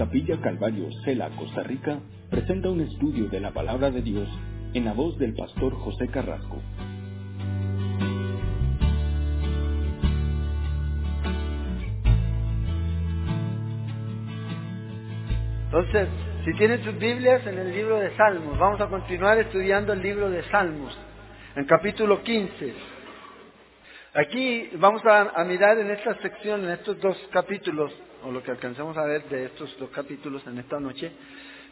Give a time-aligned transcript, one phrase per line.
[0.00, 4.30] Capilla Calvario, Cela, Costa Rica, presenta un estudio de la palabra de Dios
[4.72, 6.56] en la voz del pastor José Carrasco.
[15.66, 16.08] Entonces,
[16.46, 20.30] si tienen sus Biblias en el libro de Salmos, vamos a continuar estudiando el libro
[20.30, 20.96] de Salmos,
[21.56, 22.72] en capítulo 15.
[24.12, 27.92] Aquí vamos a, mirar en esta sección, en estos dos capítulos,
[28.24, 31.12] o lo que alcancemos a ver de estos dos capítulos en esta noche,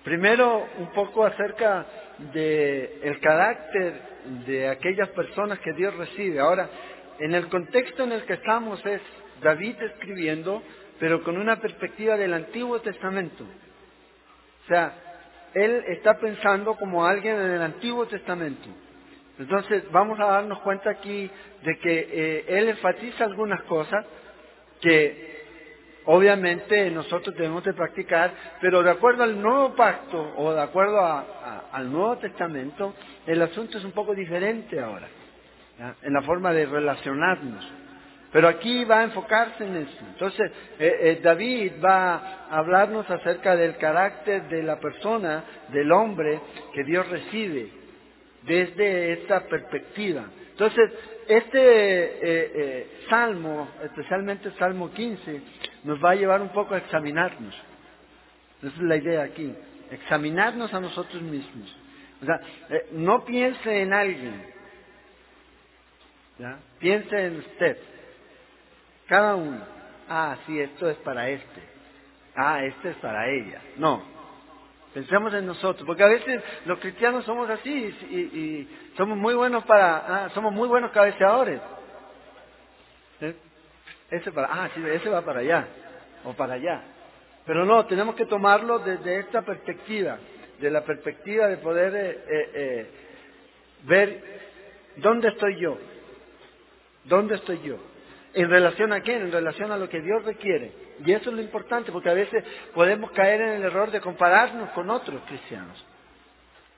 [0.04, 1.84] primero un poco acerca
[2.32, 4.00] del el carácter
[4.46, 6.38] de aquellas personas que Dios recibe.
[6.38, 6.70] Ahora,
[7.18, 9.00] en el contexto en el que estamos es
[9.42, 10.62] David escribiendo,
[11.00, 13.42] pero con una perspectiva del Antiguo Testamento.
[14.62, 14.92] O sea,
[15.54, 18.68] él está pensando como alguien en el Antiguo Testamento.
[19.38, 21.30] Entonces vamos a darnos cuenta aquí
[21.62, 24.04] de que eh, él enfatiza algunas cosas
[24.80, 25.38] que
[26.06, 30.98] obviamente nosotros debemos de practicar, pero de acuerdo al nuevo pacto o de acuerdo
[31.72, 32.94] al Nuevo Testamento,
[33.26, 35.08] el asunto es un poco diferente ahora,
[36.02, 37.72] en la forma de relacionarnos.
[38.32, 39.98] Pero aquí va a enfocarse en eso.
[40.12, 42.14] Entonces, eh, eh, David va
[42.50, 46.38] a hablarnos acerca del carácter de la persona, del hombre
[46.74, 47.78] que Dios recibe
[48.48, 50.26] desde esta perspectiva.
[50.50, 50.90] Entonces,
[51.28, 55.40] este eh, salmo, especialmente Salmo 15,
[55.84, 57.54] nos va a llevar un poco a examinarnos.
[58.58, 59.54] Esa es la idea aquí,
[59.90, 61.76] examinarnos a nosotros mismos.
[62.22, 62.40] O sea,
[62.90, 64.42] no piense en alguien,
[66.80, 67.78] piense en usted.
[69.06, 69.60] Cada uno.
[70.08, 71.62] Ah, sí, esto es para este.
[72.34, 73.60] Ah, este es para ella.
[73.76, 74.17] No.
[74.94, 80.24] Pensemos en nosotros, porque a veces los cristianos somos así y, somos muy buenos para,
[80.24, 81.60] ah, somos muy buenos cabeceadores.
[83.20, 83.34] ¿Eh?
[84.10, 85.66] Ese para, ah, sí, ese va para allá
[86.24, 86.82] o para allá.
[87.44, 90.18] Pero no, tenemos que tomarlo desde esta perspectiva,
[90.58, 92.90] de la perspectiva de poder eh, eh,
[93.84, 94.22] ver
[94.96, 95.78] dónde estoy yo,
[97.04, 97.76] dónde estoy yo.
[98.38, 99.16] ¿En relación a qué?
[99.16, 100.70] En relación a lo que Dios requiere.
[101.04, 104.70] Y eso es lo importante, porque a veces podemos caer en el error de compararnos
[104.70, 105.84] con otros cristianos.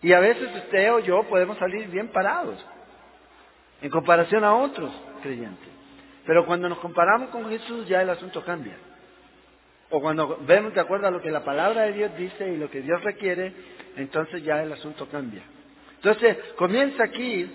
[0.00, 2.65] Y a veces usted o yo podemos salir bien parados
[3.82, 4.91] en comparación a otros
[5.21, 5.69] creyentes.
[6.25, 8.78] Pero cuando nos comparamos con Jesús ya el asunto cambia.
[9.91, 12.71] O cuando vemos de acuerdo a lo que la palabra de Dios dice y lo
[12.71, 13.53] que Dios requiere,
[13.97, 15.42] entonces ya el asunto cambia.
[15.97, 17.50] Entonces comienza aquí,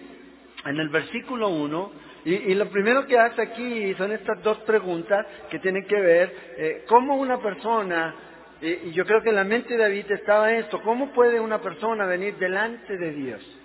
[0.64, 5.60] en el versículo 1, y, lo primero que hace aquí son estas dos preguntas que
[5.60, 8.16] tienen que ver eh, cómo una persona,
[8.60, 12.08] y yo creo que en la mente de David estaba esto, cómo puede una persona
[12.08, 13.58] venir delante de Dios.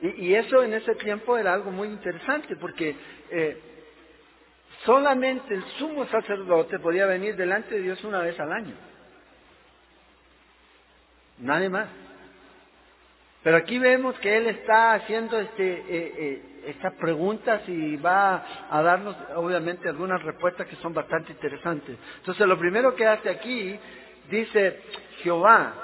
[0.00, 2.94] Y, eso en ese tiempo era algo muy interesante porque
[3.30, 3.58] eh,
[4.84, 8.74] solamente el sumo sacerdote podía venir delante de Dios una vez al año.
[11.38, 11.88] Nadie más.
[13.42, 19.16] Pero aquí vemos que él está haciendo este, eh, estas preguntas y va a darnos,
[19.36, 21.96] obviamente, algunas respuestas que son bastante interesantes.
[22.18, 23.78] Entonces, lo primero que hace aquí,
[24.30, 24.80] dice,
[25.22, 25.74] Jehová,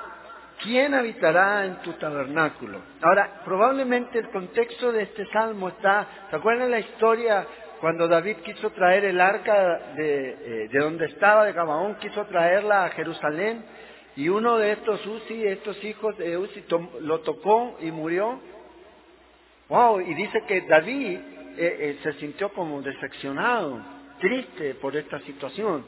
[0.63, 2.81] ¿quién habitará en tu tabernáculo?
[3.03, 7.47] Ahora, probablemente el contexto de este salmo está, ¿se acuerdan la historia
[7.81, 12.85] cuando David quiso traer el arca de, eh, de donde estaba, de Gabaón, quiso traerla
[12.85, 13.65] a Jerusalén?
[14.17, 16.65] Y uno de estos Uzi, estos hijos de Uzi,
[17.01, 18.41] lo tocó y murió.
[19.71, 21.23] Wow, y dice que David eh,
[21.57, 23.81] eh, se sintió como decepcionado,
[24.21, 25.85] triste por esta situación.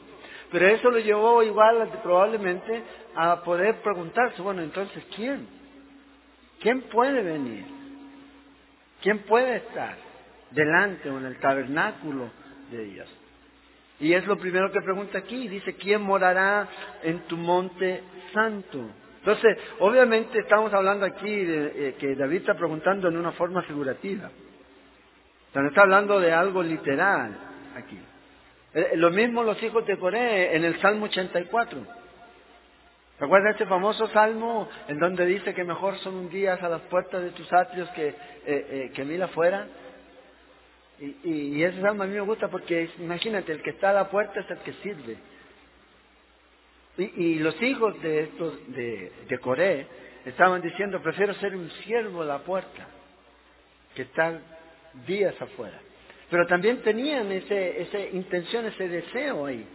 [0.49, 2.81] Pero eso lo llevó igual probablemente
[3.13, 5.47] a poder preguntarse, bueno, entonces, ¿quién?
[6.61, 7.65] ¿Quién puede venir?
[9.01, 9.97] ¿Quién puede estar
[10.51, 12.29] delante o en el tabernáculo
[12.71, 13.07] de Dios?
[13.99, 15.49] Y es lo primero que pregunta aquí.
[15.49, 16.69] Dice, ¿quién morará
[17.03, 18.01] en tu monte
[18.33, 18.89] santo?
[19.23, 24.29] Entonces, obviamente estamos hablando aquí de eh, que David está preguntando en una forma figurativa.
[25.55, 27.33] O no está hablando de algo literal
[27.73, 27.97] aquí.
[28.73, 31.79] Eh, lo mismo los hijos de Coré en el Salmo 84.
[33.17, 36.81] ¿Se acuerdan ese famoso salmo en donde dice que mejor son un día a las
[36.81, 38.13] puertas de tus atrios que,
[38.45, 39.67] eh, que mil afuera?
[40.99, 44.41] Y, ese salmo a mí me gusta porque imagínate, el que está a la puerta
[44.41, 45.15] es el que sirve.
[46.97, 49.87] Y, los hijos de estos de, de Coré
[50.25, 52.87] estaban diciendo, prefiero ser un siervo a la puerta
[53.95, 54.39] que estar
[55.07, 55.79] días afuera.
[56.29, 59.65] Pero también tenían ese, esa intención, ese deseo ahí,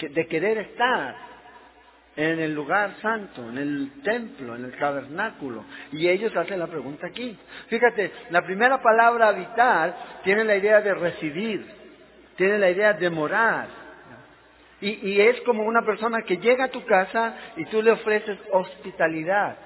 [0.00, 1.16] de querer estar
[2.16, 5.64] en el lugar santo, en el templo, en el tabernáculo.
[5.92, 7.36] Y ellos hacen la pregunta aquí.
[7.68, 11.64] Fíjate, la primera palabra habitar tiene la idea de residir,
[12.36, 13.68] tiene la idea de morar.
[14.80, 19.56] Y, es como una persona que llega a tu casa y tú le ofreces hospitalidad.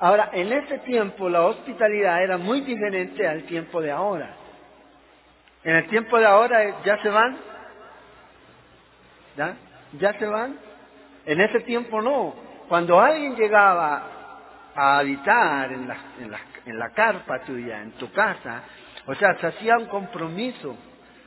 [0.00, 4.30] Ahora, en ese tiempo la hospitalidad era muy diferente al tiempo de ahora.
[5.62, 7.38] En el tiempo de ahora ya se van.
[9.36, 9.56] ¿Ya?
[10.00, 10.58] ¿Ya se van?
[11.24, 12.34] En ese tiempo no.
[12.68, 14.02] Cuando alguien llegaba
[14.74, 18.62] a habitar en la, en la, en la carpa tuya, en tu casa,
[19.06, 20.76] o sea, se hacía un compromiso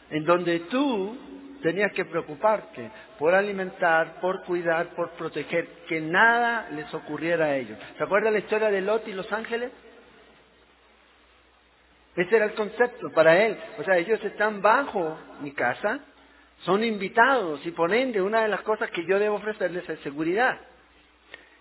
[0.10, 1.18] en donde tú
[1.62, 7.78] tenías que preocuparte por alimentar, por cuidar, por proteger, que nada les ocurriera a ellos.
[7.98, 9.72] ¿Se acuerda la historia de Lot y los ángeles?
[12.16, 13.58] Ese era el concepto para él.
[13.80, 16.00] O sea, ellos están bajo mi casa,
[16.64, 20.60] son invitados y por ende una de las cosas que yo debo ofrecerles es seguridad.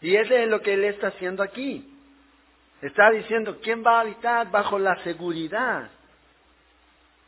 [0.00, 1.86] Y eso es lo que él está haciendo aquí.
[2.82, 5.90] Está diciendo, ¿quién va a habitar bajo la seguridad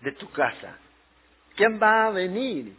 [0.01, 0.79] de tu casa?
[1.57, 2.77] ¿Quién va a venir?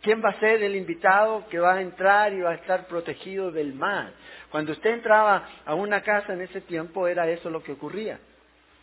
[0.00, 3.50] ¿Quién va a ser el invitado que va a entrar y va a estar protegido
[3.50, 4.14] del mal?
[4.50, 8.18] Cuando usted entraba a una casa en ese tiempo era eso lo que ocurría,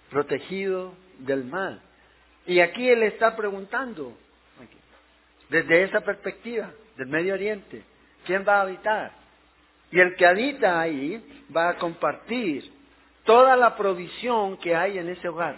[0.10, 1.82] protegido del mal.
[2.46, 4.16] Y aquí él está preguntando,
[5.50, 7.84] desde esa perspectiva del Medio Oriente,
[8.26, 9.12] ¿quién va a habitar?
[9.92, 12.72] Y el que habita ahí va a compartir
[13.24, 15.58] toda la provisión que hay en ese hogar,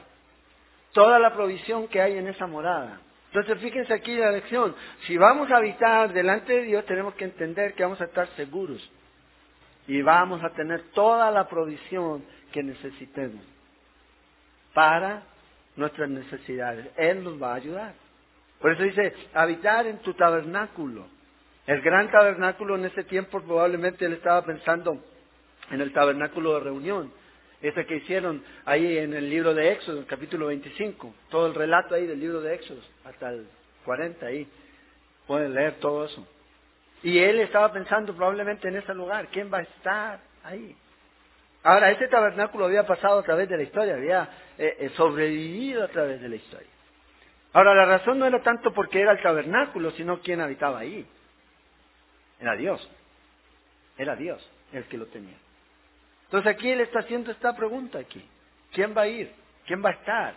[0.93, 3.01] toda la provisión que hay en esa morada.
[3.37, 4.75] Entonces fíjense aquí la lección,
[5.05, 8.81] si vamos a habitar delante de Dios tenemos que entender que vamos a estar seguros
[9.85, 13.45] y vamos a tener toda la provisión que necesitemos
[14.73, 15.21] para
[15.75, 16.87] nuestras necesidades.
[16.97, 17.93] Él nos va a ayudar.
[18.59, 21.05] Por eso dice, habitar en tu tabernáculo.
[21.67, 24.97] El gran tabernáculo en ese tiempo probablemente él estaba pensando
[25.69, 27.13] en el tabernáculo de reunión,
[27.61, 32.05] ese que hicieron ahí en el libro de Éxodo, capítulo 25, todo el relato ahí
[32.05, 33.47] del libro de Éxodo, hasta el
[33.85, 34.47] 40 ahí,
[35.25, 36.27] pueden leer todo eso.
[37.03, 40.75] Y él estaba pensando probablemente en ese lugar, ¿quién va a estar ahí?
[41.63, 45.87] Ahora, ese tabernáculo había pasado a través de la historia, había eh, eh, sobrevivido a
[45.87, 46.69] través de la historia.
[47.53, 51.05] Ahora, la razón no era tanto porque era el tabernáculo, sino quién habitaba ahí.
[52.39, 52.87] Era Dios.
[53.97, 55.35] Era Dios el que lo tenía.
[56.27, 58.23] Entonces aquí él está haciendo esta pregunta aquí.
[58.73, 59.31] ¿Quién va a ir?
[59.65, 60.33] ¿Quién va a estar?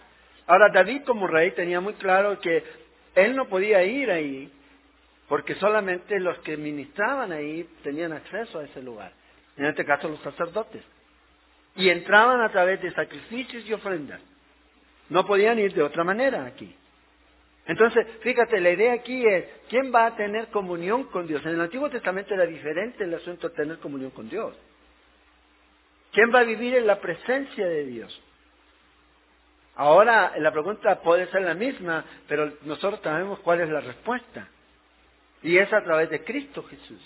[0.47, 2.63] Ahora David como rey tenía muy claro que
[3.15, 4.51] él no podía ir ahí
[5.29, 9.13] porque solamente los que ministraban ahí tenían acceso a ese lugar.
[9.57, 10.83] En este caso los sacerdotes.
[11.77, 14.21] Y entraban a través de sacrificios y ofrendas.
[15.09, 16.75] No podían ir de otra manera aquí.
[17.67, 21.45] Entonces, fíjate, la idea aquí es, ¿quién va a tener comunión con Dios?
[21.45, 24.57] En el Antiguo Testamento era diferente el asunto de tener comunión con Dios.
[26.13, 28.23] ¿Quién va a vivir en la presencia de Dios?
[29.77, 34.49] Ahora la pregunta puede ser la misma, pero nosotros sabemos cuál es la respuesta.
[35.43, 37.01] Y es a través de Cristo Jesús.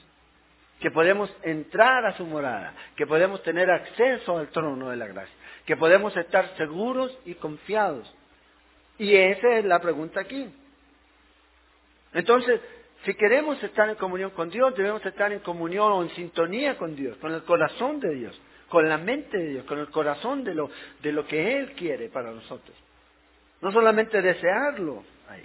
[0.81, 5.35] Que podemos entrar a su morada, que podemos tener acceso al trono de la gracia,
[5.65, 8.13] que podemos estar seguros y confiados
[8.99, 10.49] y esa es la pregunta aquí.
[12.13, 12.61] Entonces,
[13.05, 16.95] si queremos estar en comunión con Dios, debemos estar en comunión o en sintonía con
[16.95, 18.41] Dios, con el corazón de Dios,
[18.75, 20.69] con la mente de Dios, con el corazón de lo,
[21.01, 22.77] de lo que Él quiere para nosotros.
[23.61, 25.45] No solamente desearlo ahí.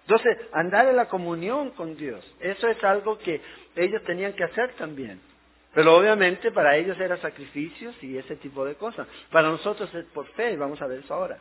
[0.00, 3.40] Entonces, andar en la comunión con Dios, eso es algo que
[3.76, 5.20] ellos tenían que hacer también.
[5.72, 9.06] Pero obviamente para ellos era sacrificios y ese tipo de cosas.
[9.30, 11.38] Para nosotros es por fe, vamos a ver eso ahora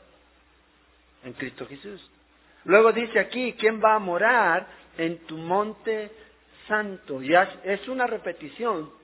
[1.23, 2.07] en Cristo Jesús.
[2.65, 6.11] Luego dice aquí, ¿quién va a morar en tu monte
[6.67, 7.19] santo?
[7.23, 8.95] Ya es una repetición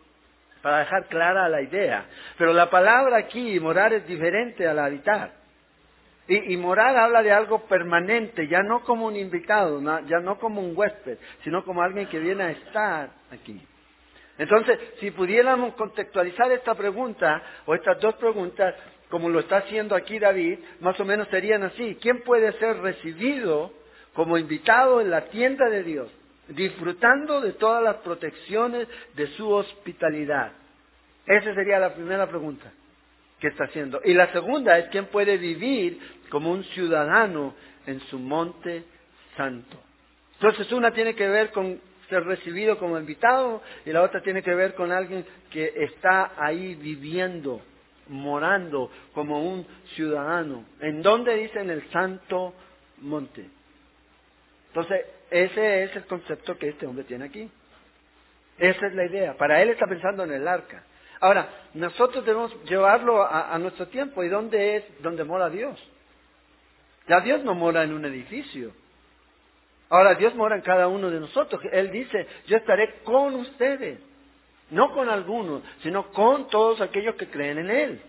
[0.63, 2.05] para dejar clara la idea.
[2.37, 5.31] Pero la palabra aquí, morar, es diferente al habitar.
[6.25, 10.61] Y, y, morar habla de algo permanente, ya no como un invitado, ya no como
[10.61, 13.61] un huésped, sino como alguien que viene a estar aquí.
[14.37, 18.73] Entonces, si pudiéramos contextualizar esta pregunta o estas dos preguntas,
[19.09, 21.97] como lo está haciendo aquí David, más o menos serían así.
[22.01, 23.73] ¿Quién puede ser recibido
[24.13, 26.09] como invitado en la tienda de Dios,
[26.47, 30.51] disfrutando de todas las protecciones de su hospitalidad?
[31.25, 32.71] Esa sería la primera pregunta
[33.39, 34.01] que está haciendo.
[34.03, 37.53] Y la segunda es quién puede vivir como un ciudadano
[37.85, 38.83] en su monte
[39.35, 39.77] santo.
[40.35, 44.53] Entonces una tiene que ver con ser recibido como invitado y la otra tiene que
[44.53, 47.61] ver con alguien que está ahí viviendo
[48.07, 50.65] morando como un ciudadano.
[50.79, 51.59] ¿En dónde dice?
[51.59, 52.53] En el santo
[52.99, 53.49] monte.
[54.67, 57.49] Entonces, ese es el concepto que este hombre tiene aquí.
[58.59, 59.35] Esa es la idea.
[59.35, 60.83] Para él está pensando en el arca.
[61.19, 64.23] Ahora, nosotros debemos llevarlo a, nuestro tiempo.
[64.23, 65.81] ¿Y dónde es donde mora Dios?
[67.07, 68.73] Ya Dios no mora en un edificio.
[69.89, 71.61] Ahora Dios mora en cada uno de nosotros.
[71.71, 73.99] Él dice, yo estaré con ustedes.
[74.69, 78.01] No con algunos, sino con todos aquellos que creen en Él.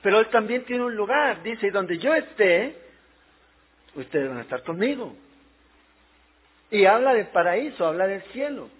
[0.00, 1.42] Pero Él también tiene un lugar.
[1.42, 2.76] Dice, y donde yo esté,
[3.94, 5.14] ustedes van a estar conmigo.
[6.72, 8.70] Y habla del paraíso, habla del cielo.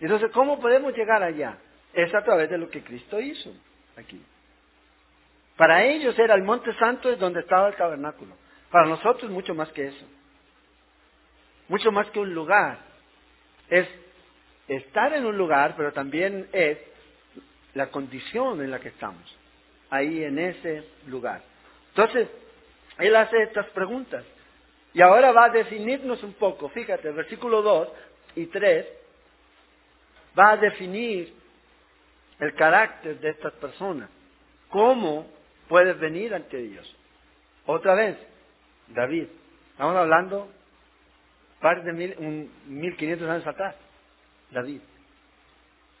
[0.00, 1.58] Entonces, ¿cómo podemos llegar allá?
[1.92, 3.52] Es a través de lo que Cristo hizo
[3.96, 4.18] aquí.
[5.56, 8.34] Para ellos era el monte santo es donde estaba el tabernáculo.
[8.70, 10.06] Para nosotros mucho más que eso.
[11.68, 12.78] Mucho más que un lugar.
[13.68, 13.86] Es
[14.66, 16.78] estar en un lugar, pero también es
[17.74, 19.36] la condición en la que estamos.
[19.90, 21.42] Ahí en ese lugar.
[21.88, 22.26] Entonces,
[22.96, 24.24] él hace estas preguntas.
[24.96, 26.70] Y ahora va a definirnos un poco.
[26.70, 27.88] Fíjate, versículo 2
[28.34, 28.86] y 3
[30.38, 31.34] va a definir
[32.40, 34.08] el carácter de estas personas.
[34.70, 35.30] ¿Cómo
[35.68, 36.96] puedes venir ante Dios?
[37.66, 38.16] Otra vez,
[38.88, 39.26] David.
[39.72, 40.48] Estamos hablando
[41.60, 43.76] par de mil, un, 1500 años atrás.
[44.50, 44.80] David.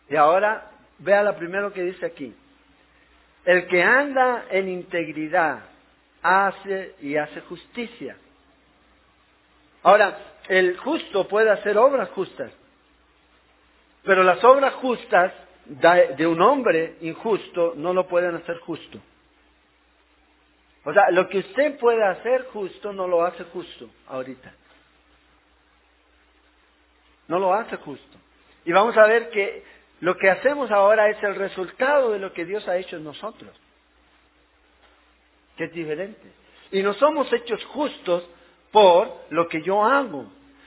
[0.08, 2.34] Y ahora, vea lo primero que dice aquí.
[3.44, 5.64] El que anda en integridad
[6.22, 8.16] hace y hace justicia.
[9.86, 12.50] Ahora, el justo puede hacer obras justas,
[14.02, 15.32] pero las obras justas
[15.64, 18.98] de un hombre injusto no lo pueden hacer justo.
[20.82, 24.52] O sea, lo que usted puede hacer justo no lo hace justo ahorita.
[27.28, 28.18] No lo hace justo.
[28.64, 29.62] Y vamos a ver que
[30.00, 33.54] lo que hacemos ahora es el resultado de lo que Dios ha hecho en nosotros.
[35.56, 36.28] Que es diferente.
[36.72, 38.28] Y no somos hechos justos
[38.76, 40.26] por lo que yo hago,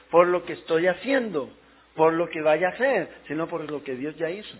[0.09, 1.47] por lo que estoy haciendo,
[1.93, 4.57] por lo que vaya a hacer, sino por lo que Dios ya hizo.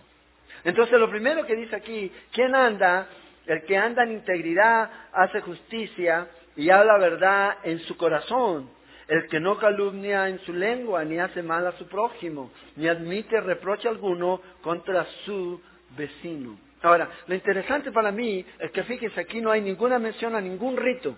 [0.64, 3.08] Entonces lo primero que dice aquí, ¿quién anda?
[3.48, 8.70] El que anda en integridad hace justicia y habla verdad en su corazón.
[9.08, 13.42] El que no calumnia en su lengua, ni hace mal a su prójimo, ni admite
[13.42, 15.60] reproche alguno contra su
[15.98, 16.56] vecino.
[16.84, 20.78] Ahora, lo interesante para mí es que fíjese, aquí no hay ninguna mención a ningún
[20.78, 21.18] rito.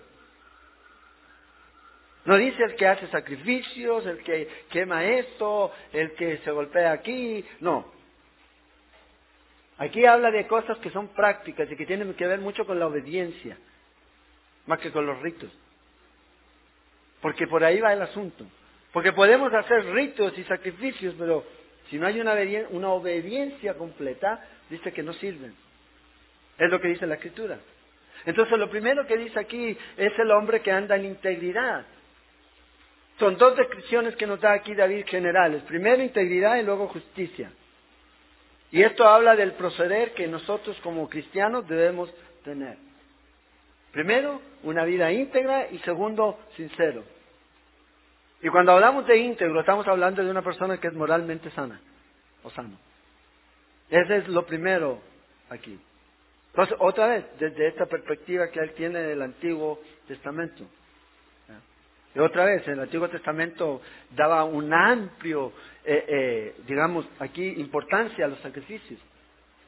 [2.24, 7.44] No dice el que hace sacrificios, el que quema esto, el que se golpea aquí,
[7.60, 7.92] no.
[9.78, 12.86] Aquí habla de cosas que son prácticas y que tienen que ver mucho con la
[12.86, 13.58] obediencia,
[14.66, 15.50] más que con los ritos.
[17.20, 18.46] Porque por ahí va el asunto.
[18.92, 21.44] Porque podemos hacer ritos y sacrificios, pero
[21.88, 25.54] si no hay una, obediencia completa, dice que no sirven.
[26.58, 27.58] Es lo que dice la Escritura.
[28.26, 31.84] Entonces lo primero que dice aquí es el hombre que anda en integridad.
[33.22, 35.62] Son dos descripciones que nos da aquí David generales.
[35.62, 37.52] Primero integridad y luego justicia.
[38.72, 42.12] Y esto habla del proceder que nosotros como cristianos debemos
[42.42, 42.78] tener.
[43.92, 47.04] Primero, una vida íntegra y segundo, sincero.
[48.42, 51.80] Y cuando hablamos de íntegro, estamos hablando de una persona que es moralmente sana
[52.42, 52.76] o sano.
[53.88, 54.98] Ese es lo primero
[55.48, 55.78] aquí.
[56.48, 60.66] Entonces, otra vez, desde esta perspectiva que él tiene del Antiguo Testamento.
[62.18, 63.80] Otra vez, el Antiguo Testamento
[64.14, 65.52] daba un amplio,
[65.84, 69.00] eh, eh, digamos, aquí importancia a los sacrificios.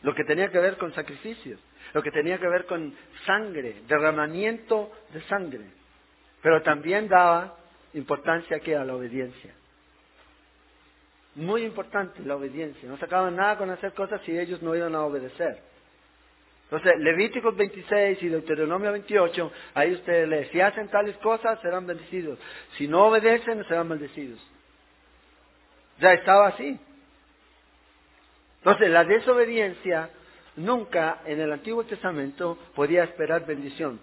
[0.02, 1.58] Lo que tenía que ver con sacrificios,
[1.94, 5.64] lo que tenía que ver con sangre, derramamiento de sangre.
[6.42, 7.56] Pero también daba
[7.94, 9.54] importancia que a la obediencia.
[11.36, 12.86] Muy importante la obediencia.
[12.88, 15.62] No sacaban nada con hacer cosas si ellos no iban a obedecer.
[16.64, 22.38] Entonces, Levíticos 26 y Deuteronomio 28, ahí usted lee, si hacen tales cosas serán bendecidos,
[22.76, 24.40] si no obedecen serán maldecidos.
[26.00, 26.78] Ya estaba así.
[28.58, 30.10] Entonces, la desobediencia
[30.56, 34.00] nunca en el Antiguo Testamento podía esperar bendición.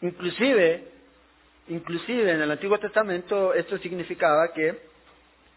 [0.00, 0.88] Inclusive,
[1.68, 4.80] inclusive en el Antiguo Testamento esto significaba que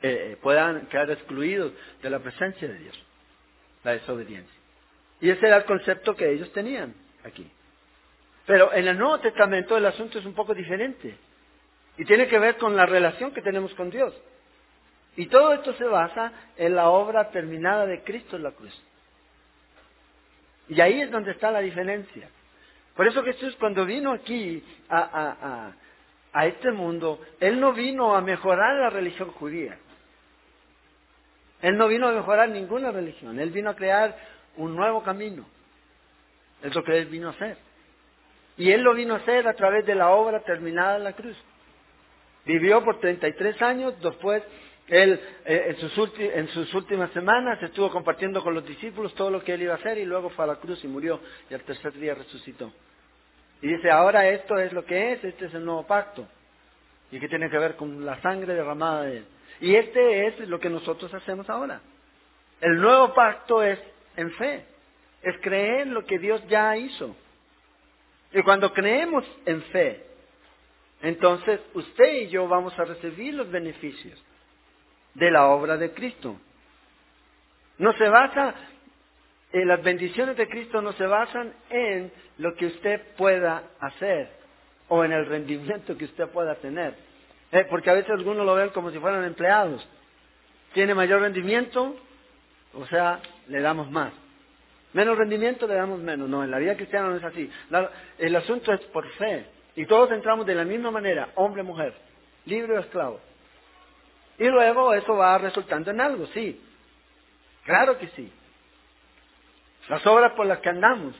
[0.02, 1.72] eh, puedan quedar excluidos
[2.04, 3.04] de la presencia de Dios,
[3.84, 4.65] la desobediencia.
[5.22, 6.94] Y ese era el concepto que ellos tenían
[7.24, 7.50] aquí.
[8.46, 11.16] Pero en el Nuevo Testamento el asunto es un poco diferente.
[11.98, 14.14] Y tiene que ver con la relación que tenemos con Dios.
[15.16, 18.78] Y todo esto se basa en la obra terminada de Cristo en la cruz.
[20.68, 22.30] Y ahí es donde está la diferencia.
[22.96, 25.74] Por eso Jesús cuando vino aquí a, a,
[26.34, 29.78] a este mundo, Él no vino a mejorar la religión judía.
[31.62, 33.40] Él no vino a mejorar ninguna religión.
[33.40, 34.16] Él vino a crear
[34.58, 35.46] un nuevo camino.
[36.62, 37.58] Es lo que Él vino a hacer.
[38.58, 41.38] Y Él lo vino a hacer a través de la obra terminada en la cruz.
[42.46, 44.44] Vivió por 33 años, después
[44.88, 49.44] Él eh, en, sus en sus últimas semanas estuvo compartiendo con los discípulos todo lo
[49.44, 51.20] que Él iba a hacer y luego fue a la cruz y murió
[51.50, 52.72] y al tercer día resucitó.
[53.62, 56.28] Y dice, ahora esto es lo que es, este es el nuevo pacto.
[57.12, 59.26] y que tiene que ver con la sangre derramada de Él.
[59.62, 61.82] Y este es lo que nosotros hacemos ahora.
[62.62, 63.80] El nuevo pacto es
[64.18, 64.66] en fe,
[65.22, 67.16] es creer lo que Dios ya hizo.
[68.34, 70.04] Y cuando creemos en fe,
[71.02, 74.22] entonces usted y yo vamos a recibir los beneficios
[75.14, 76.36] de la obra de Cristo.
[77.78, 78.56] No se basa,
[79.52, 84.30] en las bendiciones de Cristo no se basan en lo que usted pueda hacer
[84.88, 86.96] o en el rendimiento que usted pueda tener.
[87.52, 89.88] Eh, porque a veces algunos lo ven como si fueran empleados.
[90.74, 91.96] Tiene mayor rendimiento,
[92.74, 94.14] o sea, le damos más.
[94.94, 96.30] Menos rendimiento, le damos menos.
[96.30, 97.52] No, en la vida cristiana no es así.
[98.18, 99.46] el asunto es por fe.
[99.76, 101.94] Y todos entramos de la misma manera, hombre, mujer,
[102.46, 103.20] libre o esclavo.
[104.38, 106.62] Y luego eso va resultando en algo, sí.
[107.66, 108.32] Claro que sí.
[109.90, 111.14] Las obras por las que andamos.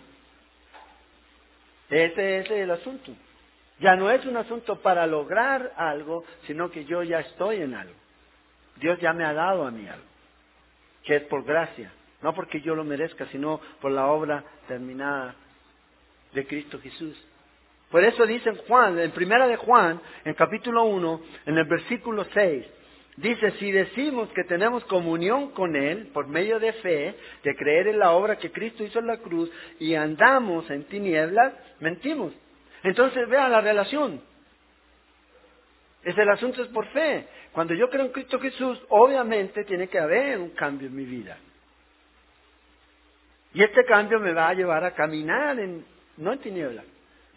[1.90, 3.12] Ese, ese es el asunto.
[3.80, 7.94] Ya no es un asunto para lograr algo, sino que yo ya estoy en algo.
[8.78, 10.06] Dios ya me ha dado a mí algo,
[11.04, 11.92] que es por gracia,
[12.22, 15.36] no porque yo lo merezca, sino por la obra terminada
[16.34, 17.18] de Cristo Jesús.
[17.92, 22.66] Por eso dice Juan, en primera de Juan, en capítulo 1, en el versículo 6,
[23.18, 28.00] dice, si decimos que tenemos comunión con Él por medio de fe, de creer en
[28.00, 32.34] la obra que Cristo hizo en la cruz, y andamos en tinieblas, mentimos
[32.86, 34.22] entonces vean la relación.
[36.04, 37.26] Es el asunto es por fe.
[37.52, 41.36] Cuando yo creo en Cristo Jesús, obviamente tiene que haber un cambio en mi vida.
[43.56, 45.86] Y este cambio me va a llevar a caminar en,
[46.18, 46.84] no en tinieblas,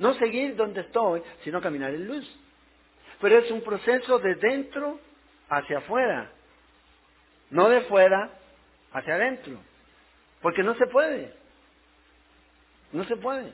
[0.01, 2.29] no seguir donde estoy, sino caminar en luz.
[3.21, 4.99] Pero es un proceso de dentro
[5.49, 6.29] hacia afuera,
[7.51, 8.33] no de fuera
[8.93, 9.61] hacia adentro.
[10.43, 11.33] Porque no se puede.
[12.91, 13.53] No se puede.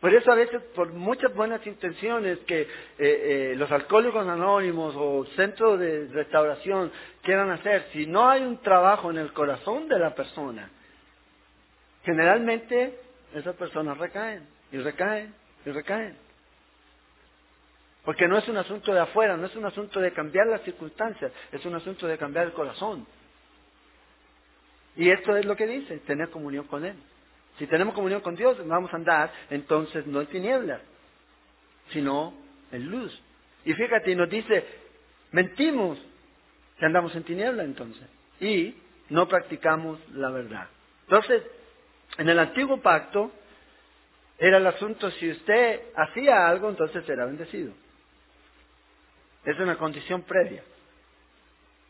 [0.00, 5.24] Por eso a veces, por muchas buenas intenciones que eh, eh, los alcohólicos anónimos o
[5.36, 6.90] centros de restauración
[7.22, 10.68] quieran hacer, si no hay un trabajo en el corazón de la persona,
[12.06, 13.00] generalmente
[13.34, 15.34] esas personas recaen y recaen
[15.66, 16.16] y recaen.
[18.04, 21.32] Porque no es un asunto de afuera, no es un asunto de cambiar las circunstancias,
[21.50, 23.04] es un asunto de cambiar el corazón.
[24.94, 26.94] Y esto es lo que dice, tener comunión con Él.
[27.58, 30.80] Si tenemos comunión con Dios, vamos a andar entonces no en tinieblas,
[31.88, 32.32] sino
[32.70, 33.20] en luz.
[33.64, 34.64] Y fíjate, nos dice,
[35.32, 35.98] mentimos
[36.78, 38.06] que andamos en tinieblas entonces
[38.40, 38.76] y
[39.08, 40.68] no practicamos la verdad.
[41.08, 41.42] Entonces,
[42.18, 43.32] en el antiguo pacto
[44.38, 47.72] era el asunto, si usted hacía algo, entonces era bendecido.
[49.44, 50.62] Es una condición previa.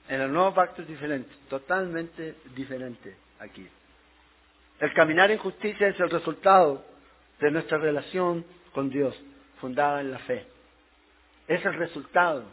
[0.09, 3.67] En el nuevo pacto es diferente, totalmente diferente aquí.
[4.79, 6.85] El caminar en justicia es el resultado
[7.41, 9.19] de nuestra relación con Dios,
[9.61, 10.47] fundada en la fe.
[11.49, 12.45] Es el resultado.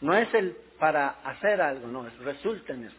[0.00, 2.96] No es el para hacer algo, no, es resulta en eso.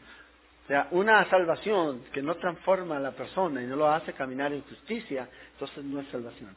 [0.69, 4.53] O sea, una salvación que no transforma a la persona y no lo hace caminar
[4.53, 6.55] en justicia, entonces no es salvación.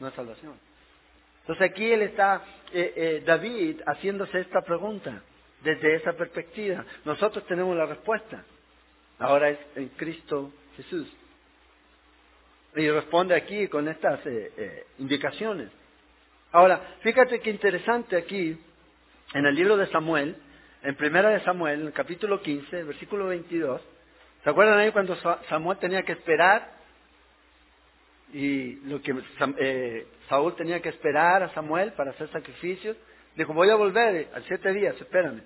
[0.00, 0.54] No es salvación.
[1.42, 5.22] Entonces aquí él está, eh, eh, David, haciéndose esta pregunta
[5.62, 6.84] desde esa perspectiva.
[7.04, 8.42] Nosotros tenemos la respuesta.
[9.20, 11.06] Ahora es en Cristo Jesús.
[12.74, 15.70] Y responde aquí con estas eh, indicaciones.
[16.50, 18.58] Ahora, fíjate qué interesante aquí,
[19.32, 20.36] en el libro de Samuel,
[20.84, 23.80] en primera de Samuel, en el capítulo 15, versículo 22,
[24.42, 25.16] ¿se acuerdan ahí cuando
[25.48, 26.74] Samuel tenía que esperar?
[28.34, 29.14] Y lo que
[29.58, 32.98] eh, Saúl tenía que esperar a Samuel para hacer sacrificios.
[33.34, 35.42] Dijo, voy a volver a siete días, espérame.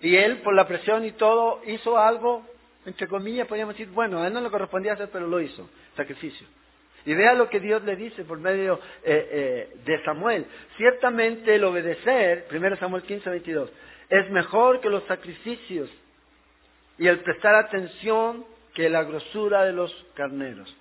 [0.00, 2.46] Y él, por la presión y todo, hizo algo,
[2.86, 6.46] entre comillas, podríamos decir, bueno, a él no le correspondía hacer, pero lo hizo, sacrificio.
[7.04, 10.46] Y vea lo que Dios le dice por medio eh, eh, de Samuel.
[10.76, 13.70] Ciertamente el obedecer, 1 Samuel 15, 22,
[14.08, 15.90] es mejor que los sacrificios
[16.98, 20.74] y el prestar atención que la grosura de los carneros.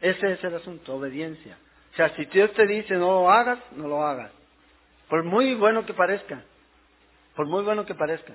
[0.00, 1.58] Ese es el asunto, obediencia.
[1.92, 4.32] O sea, si Dios te dice no lo hagas, no lo hagas.
[5.08, 6.42] Por muy bueno que parezca
[7.40, 8.34] por muy bueno que parezca.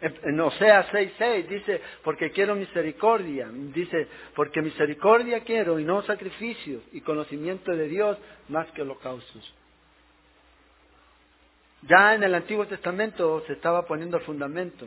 [0.00, 7.00] En Osea 6.6 dice, porque quiero misericordia, dice, porque misericordia quiero y no sacrificios y
[7.00, 9.54] conocimiento de Dios más que holocaustos.
[11.82, 14.86] Ya en el Antiguo Testamento se estaba poniendo el fundamento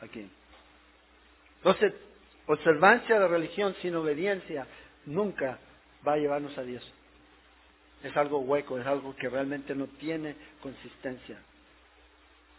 [0.00, 0.26] aquí.
[1.58, 1.92] Entonces,
[2.46, 4.66] observancia de religión sin obediencia
[5.04, 5.58] nunca
[6.06, 6.82] va a llevarnos a Dios.
[8.02, 11.38] Es algo hueco, es algo que realmente no tiene consistencia.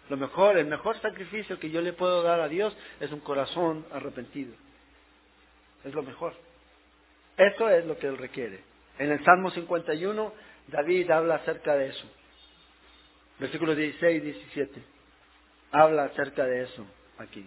[0.09, 3.85] Lo mejor, el mejor sacrificio que yo le puedo dar a Dios es un corazón
[3.91, 4.53] arrepentido.
[5.83, 6.33] Es lo mejor.
[7.37, 8.61] Eso es lo que Él requiere.
[8.97, 10.33] En el Salmo 51
[10.67, 12.05] David habla acerca de eso.
[13.39, 14.81] Versículos 16 y 17.
[15.71, 16.85] Habla acerca de eso
[17.17, 17.45] aquí.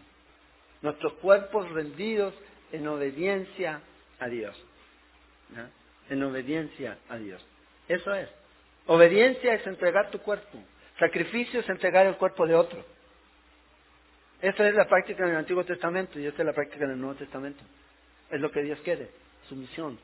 [0.82, 2.34] Nuestros cuerpos rendidos
[2.72, 3.80] en obediencia
[4.18, 4.56] a Dios.
[6.08, 7.44] En obediencia a Dios.
[7.88, 8.28] Eso es.
[8.86, 10.58] Obediencia es entregar tu cuerpo.
[11.00, 12.84] Sacrificio es entregar el cuerpo de otro.
[14.40, 17.00] Esa es la práctica en el Antiguo Testamento y esta es la práctica en el
[17.00, 17.62] Nuevo Testamento.
[18.30, 19.10] Es lo que Dios quiere,
[19.48, 19.98] su misión.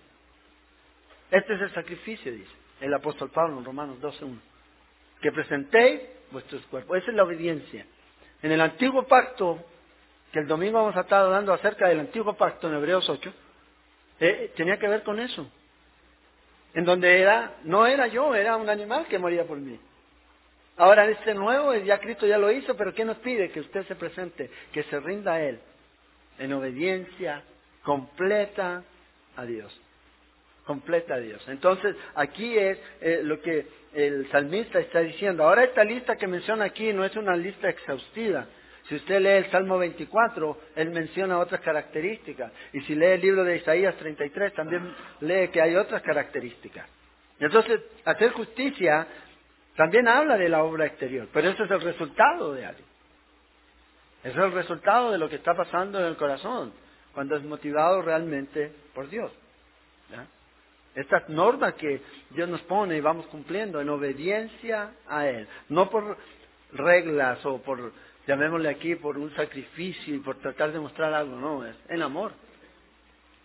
[1.30, 4.38] Este es el sacrificio, dice el apóstol Pablo en Romanos 12.1.
[5.20, 6.98] Que presentéis vuestros cuerpos.
[6.98, 7.86] Esa es la obediencia.
[8.42, 9.64] En el antiguo pacto,
[10.32, 13.32] que el domingo vamos a estar hablando acerca del antiguo pacto en Hebreos 8,
[14.20, 15.50] eh, tenía que ver con eso.
[16.74, 19.78] En donde era, no era yo, era un animal que moría por mí.
[20.76, 23.50] Ahora este nuevo, ya Cristo ya lo hizo, pero ¿qué nos pide?
[23.50, 25.58] Que usted se presente, que se rinda a Él
[26.38, 27.42] en obediencia
[27.82, 28.82] completa
[29.36, 29.74] a Dios.
[30.66, 31.42] Completa a Dios.
[31.48, 35.44] Entonces, aquí es eh, lo que el salmista está diciendo.
[35.44, 38.46] Ahora esta lista que menciona aquí no es una lista exhaustiva.
[38.88, 42.52] Si usted lee el Salmo 24, él menciona otras características.
[42.72, 46.86] Y si lee el libro de Isaías 33, también lee que hay otras características.
[47.38, 49.06] Entonces, hacer justicia
[49.76, 52.80] también habla de la obra exterior, pero ese es el resultado de algo.
[54.24, 56.72] Ese es el resultado de lo que está pasando en el corazón,
[57.12, 59.30] cuando es motivado realmente por Dios.
[60.94, 66.16] Estas normas que Dios nos pone y vamos cumpliendo en obediencia a Él, no por
[66.72, 67.92] reglas o por,
[68.26, 72.32] llamémosle aquí, por un sacrificio y por tratar de mostrar algo, no, es en amor.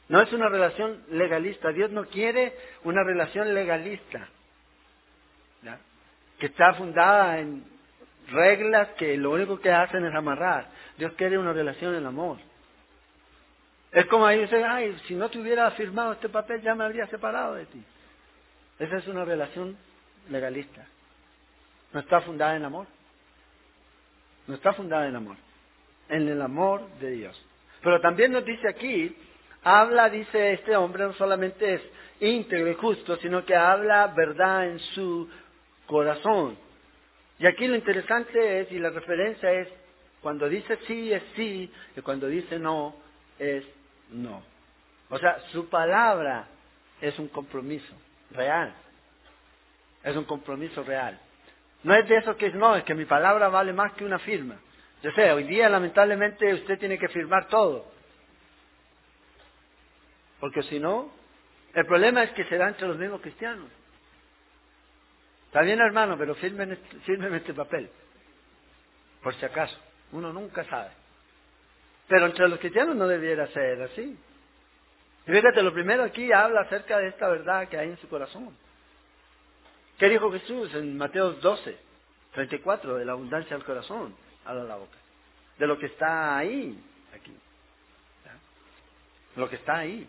[0.07, 4.29] No es una relación legalista, Dios no quiere una relación legalista
[6.41, 7.63] que está fundada en
[8.31, 10.65] reglas que lo único que hacen es amarrar.
[10.97, 12.39] Dios quiere una relación en amor.
[13.91, 17.05] Es como ahí dice, ay, si no te hubiera firmado este papel ya me habría
[17.05, 17.83] separado de ti.
[18.79, 19.77] Esa es una relación
[20.31, 20.83] legalista.
[21.93, 22.87] No está fundada en amor.
[24.47, 25.35] No está fundada en amor.
[26.09, 27.45] En el amor de Dios.
[27.83, 29.15] Pero también nos dice aquí,
[29.61, 31.81] habla, dice este hombre, no solamente es
[32.19, 35.29] íntegro y justo, sino que habla verdad en su
[35.91, 36.57] corazón.
[37.37, 39.67] Y aquí lo interesante es, y la referencia es,
[40.21, 42.95] cuando dice sí es sí, y cuando dice no
[43.37, 43.65] es
[44.11, 44.41] no.
[45.09, 46.47] O sea, su palabra
[47.01, 47.93] es un compromiso
[48.31, 48.73] real.
[50.03, 51.19] Es un compromiso real.
[51.83, 54.19] No es de eso que es, no, es que mi palabra vale más que una
[54.19, 54.55] firma.
[55.03, 57.91] Yo sé, hoy día lamentablemente usted tiene que firmar todo.
[60.39, 61.11] Porque si no,
[61.73, 63.67] el problema es que se entre los mismos cristianos.
[65.51, 67.89] Está bien, hermano, pero fírmeme, este, este papel.
[69.21, 69.77] Por si acaso.
[70.13, 70.91] Uno nunca sabe.
[72.07, 74.17] Pero entre los cristianos no debiera ser así.
[75.27, 78.55] Y fíjate, lo primero aquí habla acerca de esta verdad que hay en su corazón.
[79.99, 81.77] ¿Qué dijo Jesús en Mateo 12,
[82.33, 82.95] 34?
[82.95, 84.97] De la abundancia del corazón, habla la boca.
[85.59, 86.81] De lo que está ahí,
[87.13, 87.35] aquí.
[89.35, 90.07] Lo que está ahí.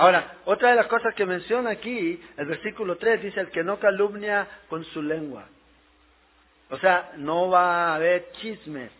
[0.00, 3.78] Ahora, otra de las cosas que menciona aquí, el versículo 3 dice, el que no
[3.78, 5.46] calumnia con su lengua.
[6.70, 8.90] O sea, no va a haber chismes,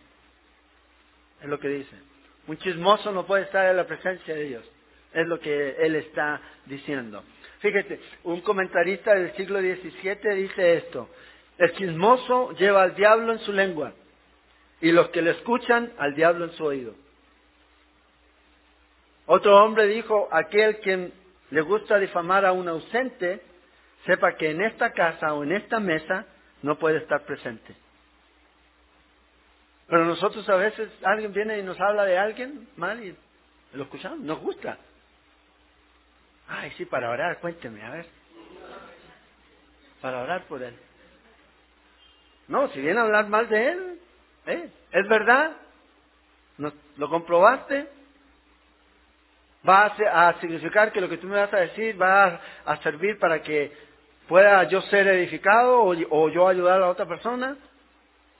[1.41, 1.95] es lo que dice.
[2.45, 4.63] Un chismoso no puede estar en la presencia de Dios,
[5.11, 7.23] es lo que él está diciendo.
[7.61, 11.09] Fíjate, un comentarista del siglo XVII dice esto,
[11.57, 13.91] el chismoso lleva al diablo en su lengua
[14.81, 16.93] y los que le escuchan al diablo en su oído.
[19.25, 21.13] Otro hombre dijo, aquel quien
[21.51, 23.41] le gusta difamar a un ausente,
[24.05, 26.25] sepa que en esta casa o en esta mesa
[26.61, 27.75] no puede estar presente.
[29.87, 33.15] Pero nosotros a veces alguien viene y nos habla de alguien mal y
[33.73, 34.77] lo escuchamos, nos gusta.
[36.47, 38.05] Ay, sí, para orar, cuénteme, a ver.
[40.01, 40.75] Para orar por él.
[42.47, 43.99] No, si viene a hablar mal de él,
[44.47, 44.69] ¿eh?
[44.91, 45.51] ¿es verdad?
[46.57, 47.87] ¿Lo comprobaste?
[49.67, 53.41] Va a, significar que lo que tú me vas a decir va a, servir para
[53.41, 53.71] que
[54.27, 57.57] pueda yo ser edificado o, yo ayudar a otra persona.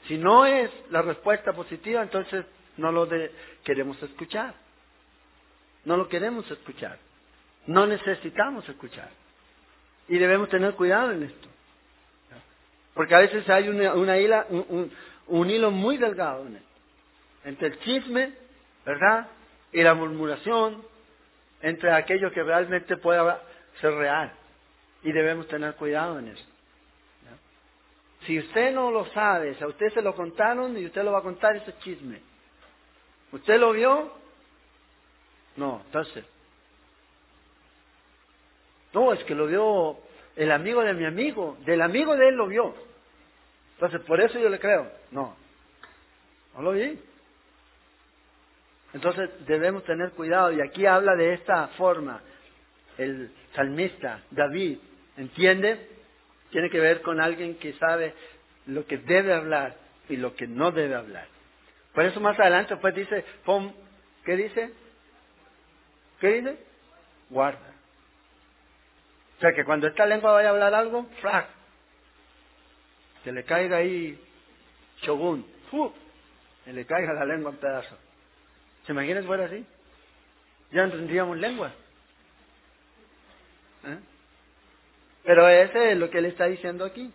[0.08, 2.46] Si no es la respuesta positiva, entonces
[2.78, 3.08] no lo
[3.64, 4.54] queremos escuchar.
[5.86, 6.98] No lo queremos escuchar.
[7.68, 9.10] No necesitamos escuchar.
[10.08, 11.48] Y debemos tener cuidado en esto.
[12.94, 14.92] Porque a veces hay una, un,
[15.28, 16.68] un, hilo muy delgado en esto.
[17.46, 18.34] Entre el chisme,
[18.86, 19.28] ¿verdad?
[19.72, 20.91] Y la murmuración
[21.62, 23.42] entre aquello que realmente pueda
[23.80, 24.32] ser real.
[25.04, 26.46] Y debemos tener cuidado en eso.
[28.26, 31.20] Si usted no lo sabe, si a usted se lo contaron y usted lo va
[31.20, 32.22] a contar, eso es chisme.
[33.32, 34.12] ¿Usted lo vio?
[35.56, 36.24] No, entonces.
[38.94, 39.98] No, es que lo vio
[40.36, 42.76] el amigo de mi amigo, del amigo de él lo vio.
[43.74, 44.92] Entonces, por eso yo le creo.
[45.10, 45.36] No,
[46.54, 47.00] no lo vi.
[48.94, 52.22] Entonces debemos tener cuidado y aquí habla de esta forma.
[52.98, 54.78] El salmista, David,
[55.18, 55.90] ¿entiende?
[56.52, 58.14] Tiene que ver con alguien que sabe
[58.66, 59.76] lo que debe hablar
[60.10, 61.28] y lo que no debe hablar.
[61.94, 63.74] Por eso más adelante pues dice, pon,
[64.26, 64.72] ¿qué dice?
[66.20, 66.58] ¿Qué dice?
[67.30, 67.72] Guarda.
[69.38, 71.48] O sea que cuando esta lengua vaya a hablar algo, ¡frac!
[73.24, 74.20] Que le caiga ahí
[75.02, 75.92] shogun, ¡fu!
[76.66, 77.98] que le caiga la lengua en pedazos.
[78.92, 79.66] ¿Se imaginan si fuera así?
[80.74, 81.72] Ya no tendríamos lengua.
[83.86, 84.00] ¿Eh?
[85.24, 87.10] Pero ese es lo que él está diciendo aquí.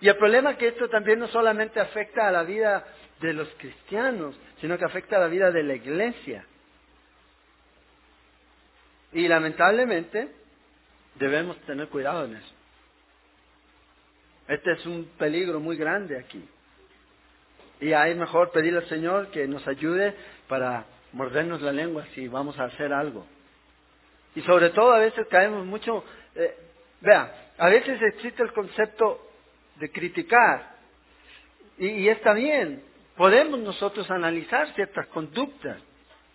[0.00, 2.86] Y el problema es que esto también no solamente afecta a la vida
[3.20, 6.44] de los cristianos, sino que afecta a la vida de la iglesia.
[9.12, 10.28] Y lamentablemente
[11.16, 12.54] debemos tener cuidado en eso.
[14.46, 16.48] Este es un peligro muy grande aquí.
[17.80, 20.14] Y hay mejor pedirle al Señor que nos ayude
[20.46, 23.26] para mordernos la lengua si vamos a hacer algo.
[24.34, 26.56] Y sobre todo a veces caemos mucho, eh,
[27.00, 29.26] vea, a veces existe el concepto
[29.76, 30.76] de criticar.
[31.78, 32.82] Y, está bien,
[33.16, 35.78] podemos nosotros analizar ciertas conductas,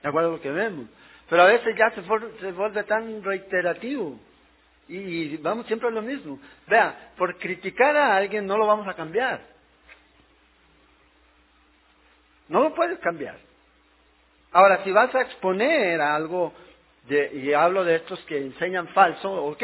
[0.02, 0.88] de acuerdo a lo que vemos.
[1.30, 2.02] Pero a veces ya se,
[2.40, 4.20] se vuelve tan reiterativo.
[4.88, 6.40] Y, y vamos siempre a lo mismo.
[6.68, 9.42] Vea, por criticar a alguien no lo vamos a cambiar.
[12.48, 13.38] No lo puedes cambiar.
[14.54, 16.54] Ahora, si vas a exponer algo,
[17.10, 19.64] y hablo de estos que enseñan falso, ok,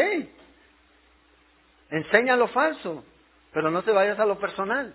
[1.91, 3.04] enseña lo falso,
[3.54, 4.93] pero no te vayas a lo personal.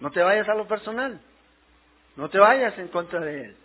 [0.00, 1.20] No te vayas a lo personal.
[2.16, 3.56] No te vayas en contra de él.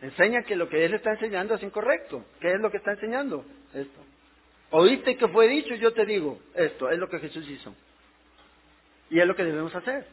[0.00, 2.24] Enseña que lo que él está enseñando es incorrecto.
[2.40, 3.44] ¿Qué es lo que está enseñando?
[3.72, 4.00] Esto.
[4.70, 7.74] Oíste que fue dicho, yo te digo, esto es lo que Jesús hizo.
[9.10, 10.06] Y es lo que debemos hacer.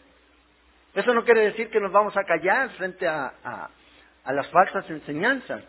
[0.94, 3.34] Eso no quiere decir que nos vamos a callar frente a,
[4.24, 5.64] a, las falsas enseñanzas.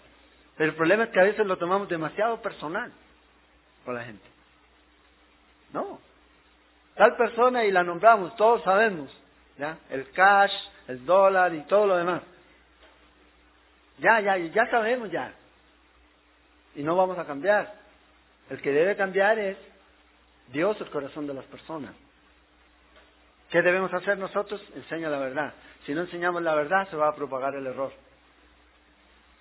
[0.57, 2.93] Pero el problema es que a veces lo tomamos demasiado personal
[3.85, 4.25] con la gente.
[5.73, 6.01] No.
[6.95, 9.11] Tal persona y la nombramos, todos sabemos.
[9.59, 9.79] ¿ya?
[9.91, 10.53] El cash,
[10.89, 12.23] el dólar y todo lo demás.
[13.99, 15.33] Ya, ya, ya sabemos ya.
[16.75, 17.75] Y no vamos a cambiar.
[18.49, 19.57] El que debe cambiar es
[20.49, 21.95] Dios, el corazón de las personas.
[23.51, 24.65] ¿Qué debemos hacer nosotros?
[24.77, 25.53] Enseña la verdad.
[25.85, 27.93] Si no enseñamos la verdad, se va a propagar el error.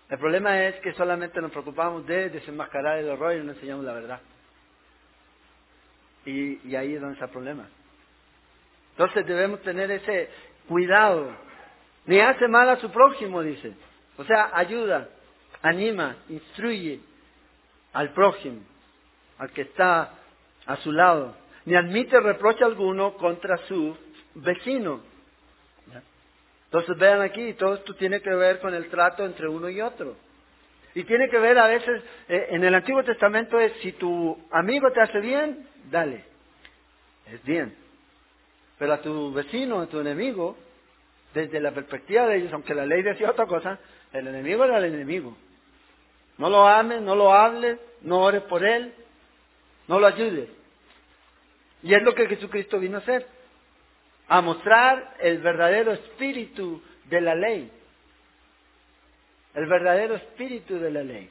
[0.09, 3.93] El problema es que solamente nos preocupamos de desenmascarar el error y no enseñamos la
[3.93, 4.19] verdad.
[6.25, 7.67] Y, y ahí es donde está el problema.
[8.91, 10.29] Entonces debemos tener ese
[10.67, 11.31] cuidado.
[12.07, 13.73] Ni hace mal a su prójimo, dice.
[14.17, 15.07] O sea, ayuda,
[15.61, 16.99] anima, instruye
[17.93, 18.61] al prójimo,
[19.37, 20.15] al que está
[20.65, 21.35] a su lado
[21.69, 23.95] ni admite reproche alguno contra su
[24.33, 25.01] vecino.
[26.65, 30.15] Entonces vean aquí, todo esto tiene que ver con el trato entre uno y otro.
[30.95, 34.91] Y tiene que ver a veces, eh, en el Antiguo Testamento es, si tu amigo
[34.91, 36.25] te hace bien, dale,
[37.27, 37.75] es bien.
[38.79, 40.57] Pero a tu vecino, a tu enemigo,
[41.35, 43.77] desde la perspectiva de ellos, aunque la ley decía otra cosa,
[44.11, 45.37] el enemigo era el enemigo.
[46.39, 48.91] No lo ames, no lo hables, no ores por él,
[49.87, 50.58] no lo ayudes.
[51.83, 53.25] Y es lo que Jesucristo vino a hacer,
[54.27, 57.71] a mostrar el verdadero espíritu de la ley.
[59.55, 61.29] El verdadero espíritu de la ley.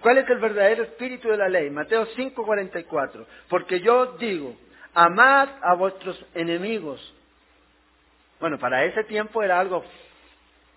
[0.00, 1.70] ¿Cuál es el verdadero espíritu de la ley?
[1.70, 3.26] Mateo 5:44.
[3.48, 4.56] Porque yo digo,
[4.94, 7.14] amad a vuestros enemigos.
[8.40, 9.84] Bueno, para ese tiempo era algo,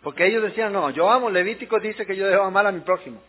[0.01, 3.21] porque ellos decían, no, yo amo, Levítico dice que yo debo amar a mi prójimo.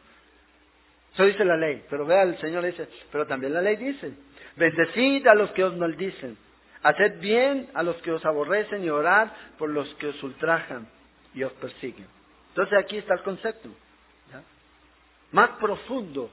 [1.13, 1.85] Eso dice la ley.
[1.91, 4.13] Pero vea, el Señor dice, pero también la ley dice,
[4.57, 6.37] Bendecid a los que os maldicen.
[6.83, 10.89] Haced bien a los que os aborrecen y orad por los que os ultrajan
[11.35, 12.07] y os persiguen.
[12.49, 13.69] Entonces aquí está el concepto.
[15.33, 16.31] Más profundo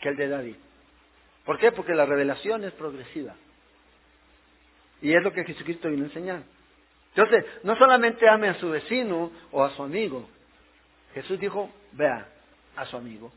[0.00, 0.56] que el de David.
[1.44, 1.72] ¿Por qué?
[1.72, 3.34] Porque la revelación es progresiva.
[5.00, 6.42] Y es lo que Jesucristo vino a enseñar.
[7.14, 10.28] Entonces, no solamente ame a su vecino o a su amigo.
[11.14, 12.28] Jesús dijo, vea
[12.76, 13.32] a su amigo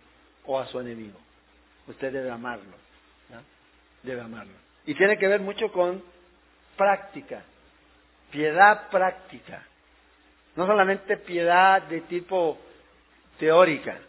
[0.46, 1.17] o a su enemigo.
[1.88, 2.90] Usted debe amarlo
[4.04, 4.54] debe amarlo.
[4.86, 6.04] Y tiene que ver mucho con
[6.78, 7.44] práctica,
[8.32, 9.64] piedad práctica.
[10.56, 12.58] No solamente piedad de tipo
[13.38, 14.00] teórica.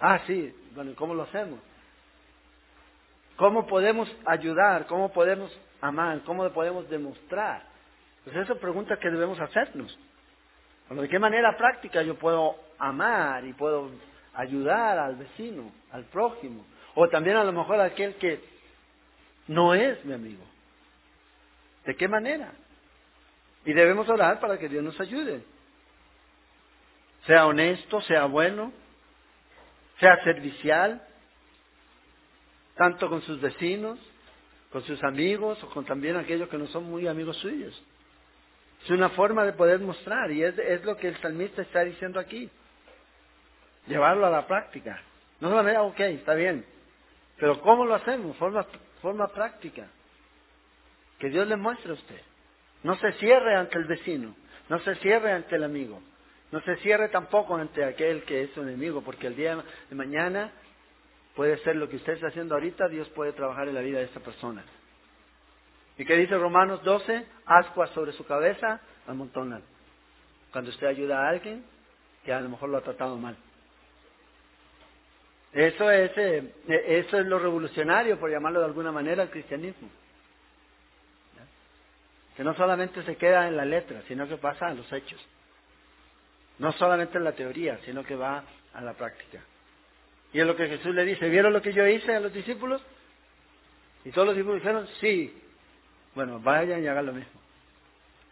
[0.00, 1.60] Ah, sí, bueno, ¿cómo lo hacemos?
[3.36, 4.86] ¿Cómo podemos ayudar?
[4.86, 6.20] ¿Cómo podemos amar?
[6.24, 7.62] ¿Cómo podemos demostrar?
[8.24, 9.96] Pues esa es pregunta que debemos hacernos.
[10.90, 13.90] ¿De qué manera práctica yo puedo amar y puedo
[14.34, 16.64] ayudar al vecino, al prójimo?
[16.94, 18.42] O también a lo mejor aquel que
[19.48, 20.44] no es mi amigo.
[21.84, 22.52] ¿De qué manera?
[23.64, 25.42] Y debemos orar para que Dios nos ayude.
[27.26, 28.72] Sea honesto, sea bueno,
[29.98, 31.02] sea servicial,
[32.76, 33.98] tanto con sus vecinos,
[34.70, 37.82] con sus amigos o con también aquellos que no son muy amigos suyos.
[38.84, 42.20] Es una forma de poder mostrar y es, es lo que el salmista está diciendo
[42.20, 42.48] aquí.
[43.86, 45.02] Llevarlo a la práctica.
[45.40, 46.64] No solamente, ok, está bien,
[47.38, 48.36] pero ¿cómo lo hacemos?
[48.98, 49.88] Forma práctica.
[51.18, 52.20] Que Dios le muestre a usted.
[52.82, 54.34] No se cierre ante el vecino,
[54.68, 56.00] no se cierre ante el amigo,
[56.52, 60.52] no se cierre tampoco ante aquel que es su enemigo, porque el día de mañana
[61.34, 64.04] puede ser lo que usted está haciendo ahorita, Dios puede trabajar en la vida de
[64.04, 64.64] esa persona.
[65.96, 67.26] ¿Y qué dice Romanos 12?
[67.46, 69.62] Ascuas sobre su cabeza, amontonan.
[70.52, 71.64] Cuando usted ayuda a alguien
[72.24, 73.36] que a lo mejor lo ha tratado mal.
[75.58, 79.88] Eso es, eh, eso es lo revolucionario, por llamarlo de alguna manera, el cristianismo.
[82.36, 85.20] Que no solamente se queda en la letra, sino que pasa a los hechos.
[86.60, 89.40] No solamente en la teoría, sino que va a la práctica.
[90.32, 92.80] Y es lo que Jesús le dice, ¿vieron lo que yo hice a los discípulos?
[94.04, 95.42] Y todos los discípulos dijeron, sí.
[96.14, 97.40] Bueno, vayan y hagan lo mismo.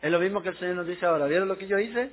[0.01, 2.13] Es lo mismo que el Señor nos dice ahora, ¿vieron lo que yo hice?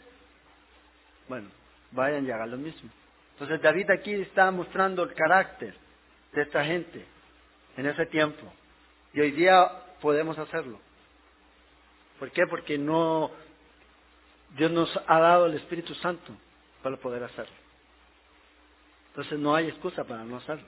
[1.30, 1.50] Bueno,
[1.92, 2.90] vayan y hagan lo mismo.
[3.34, 5.76] Entonces David aquí está mostrando el carácter
[6.32, 7.06] de esta gente
[7.78, 8.52] en ese tiempo.
[9.14, 9.70] Y hoy día
[10.02, 10.80] podemos hacerlo.
[12.20, 12.46] ¿Por qué?
[12.48, 13.32] Porque no
[14.56, 16.32] Dios nos ha dado el Espíritu Santo
[16.82, 17.56] para poder hacerlo.
[19.10, 20.68] Entonces no hay excusa para no hacerlo.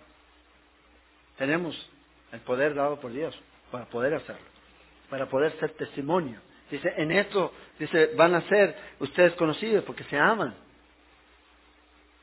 [1.37, 1.89] Tenemos
[2.31, 3.37] el poder dado por Dios
[3.71, 4.45] para poder hacerlo,
[5.09, 6.39] para poder ser testimonio.
[6.69, 10.55] Dice, en esto, dice, van a ser ustedes conocidos porque se aman.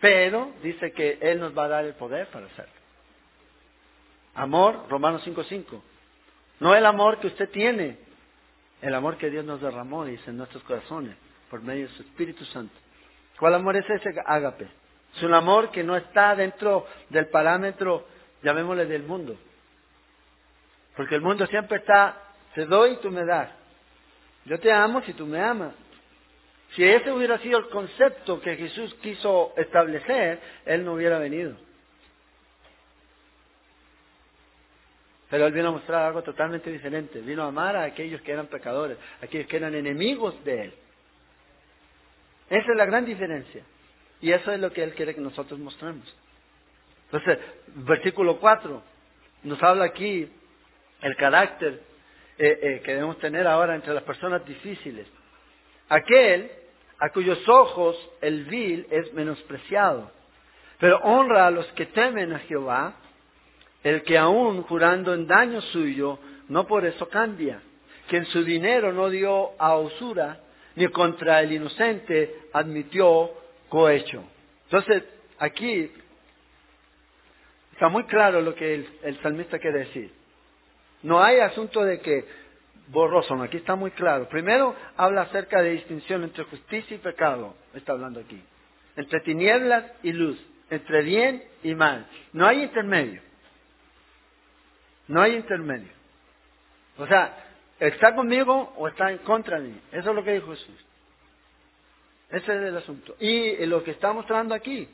[0.02, 2.72] Pero dice que Él nos va a dar el poder para hacerlo.
[4.34, 5.80] Amor, Romanos 5.5.
[6.58, 7.98] No el amor que usted tiene,
[8.80, 11.16] el amor que Dios nos derramó, dice, en nuestros corazones,
[11.48, 12.74] por medio de su Espíritu Santo.
[13.38, 14.66] ¿Cuál amor es ese ágape?
[15.16, 18.08] Es un amor que no está dentro del parámetro,
[18.42, 19.36] llamémosle, del mundo.
[20.96, 22.16] Porque el mundo siempre está,
[22.56, 23.50] te doy y tú me das.
[24.46, 25.74] Yo te amo si tú me amas.
[26.74, 31.54] Si ese hubiera sido el concepto que Jesús quiso establecer, Él no hubiera venido.
[35.28, 37.20] Pero Él vino a mostrar algo totalmente diferente.
[37.20, 40.74] Vino a amar a aquellos que eran pecadores, a aquellos que eran enemigos de Él.
[42.48, 43.62] Esa es la gran diferencia.
[44.20, 46.14] Y eso es lo que Él quiere que nosotros mostremos.
[47.10, 47.38] Entonces,
[47.74, 48.82] versículo 4
[49.44, 50.30] nos habla aquí
[51.00, 51.80] el carácter
[52.38, 55.06] eh, eh, que debemos tener ahora entre las personas difíciles.
[55.88, 56.50] Aquel
[57.02, 60.08] a cuyos ojos el vil es menospreciado,
[60.78, 62.94] pero honra a los que temen a Jehová,
[63.82, 67.60] el que aún jurando en daño suyo, no por eso cambia,
[68.06, 70.42] que en su dinero no dio a usura,
[70.76, 73.32] ni contra el inocente admitió
[73.68, 74.22] cohecho.
[74.66, 75.02] Entonces,
[75.40, 75.90] aquí
[77.72, 80.12] está muy claro lo que el, el salmista quiere decir.
[81.02, 82.41] No hay asunto de que
[82.92, 84.28] borroso, aquí está muy claro.
[84.28, 88.40] Primero habla acerca de distinción entre justicia y pecado, está hablando aquí.
[88.96, 90.38] Entre tinieblas y luz,
[90.70, 92.06] entre bien y mal.
[92.32, 93.22] No hay intermedio.
[95.08, 95.90] No hay intermedio.
[96.98, 97.36] O sea,
[97.80, 99.80] ¿está conmigo o está en contra de mí?
[99.90, 100.86] Eso es lo que dijo Jesús.
[102.30, 103.16] Ese es el asunto.
[103.18, 104.88] Y lo que está mostrando aquí.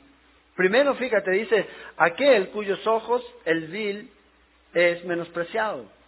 [0.55, 4.11] Primero, fíjate, dice, aquel cuyos ojos el vil
[4.73, 5.98] es menospreciado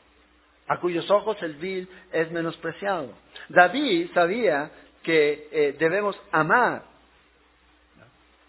[0.71, 3.09] a cuyos ojos el vil es menospreciado.
[3.49, 4.71] David sabía
[5.03, 6.83] que eh, debemos amar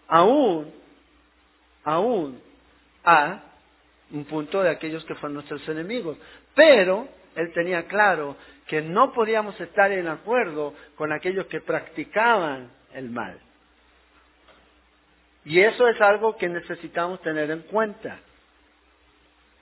[0.07, 0.73] aún,
[1.83, 2.41] aún
[3.03, 3.43] a
[4.09, 6.17] un punto de aquellos que fueron nuestros enemigos.
[6.55, 13.09] Pero él tenía claro que no podíamos estar en acuerdo con aquellos que practicaban el
[13.09, 13.37] mal.
[15.43, 18.17] Y eso es algo que necesitamos tener en cuenta.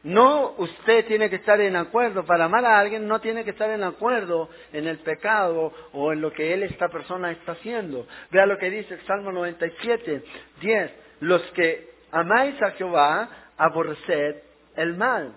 [0.03, 3.69] No usted tiene que estar en acuerdo, para amar a alguien no tiene que estar
[3.69, 8.07] en acuerdo en el pecado o en lo que él, esta persona, está haciendo.
[8.31, 10.23] Vea lo que dice el Salmo 97,
[10.59, 10.91] 10.
[11.19, 14.37] Los que amáis a Jehová, aborreced
[14.75, 15.33] el mal.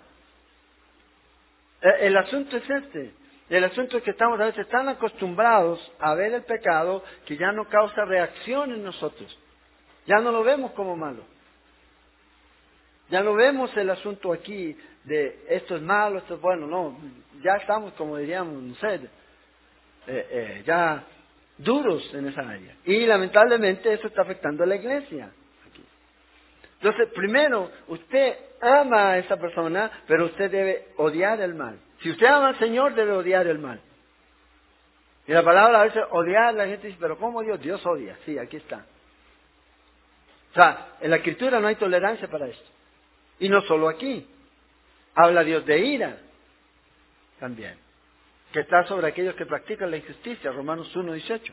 [1.83, 3.13] E, el asunto es este.
[3.51, 7.53] El asunto es que estamos a veces tan acostumbrados a ver el pecado que ya
[7.53, 9.39] no causa reacción en nosotros.
[10.07, 11.34] Ya no lo vemos como malo.
[13.11, 16.99] Ya no vemos el asunto aquí de esto es malo, esto es bueno, no.
[17.43, 19.09] Ya estamos, como diríamos, no sé, eh,
[20.07, 21.05] eh, ya
[21.59, 22.77] duros en esa área.
[22.85, 25.31] Y lamentablemente eso está afectando a la iglesia.
[25.69, 25.85] Aquí.
[26.81, 31.79] Entonces, primero, usted ama a esa persona, pero usted debe odiar el mal.
[32.01, 33.81] Si usted ama al Señor, debe odiar el mal.
[35.27, 37.61] Y la palabra a veces odiar, la gente dice, pero ¿cómo Dios?
[37.61, 38.19] Dios odia.
[38.25, 38.85] Sí, aquí está.
[40.51, 42.74] O sea, en la escritura no hay tolerancia para esto.
[43.39, 44.27] Y no solo aquí.
[45.15, 46.19] Habla Dios de ira
[47.39, 47.77] también.
[48.53, 51.53] Que está sobre aquellos que practican la injusticia, Romanos 1, 18.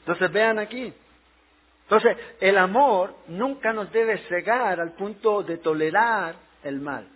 [0.00, 0.92] Entonces vean aquí.
[1.90, 7.08] Entonces, el amor nunca nos debe cegar al punto de tolerar el mal.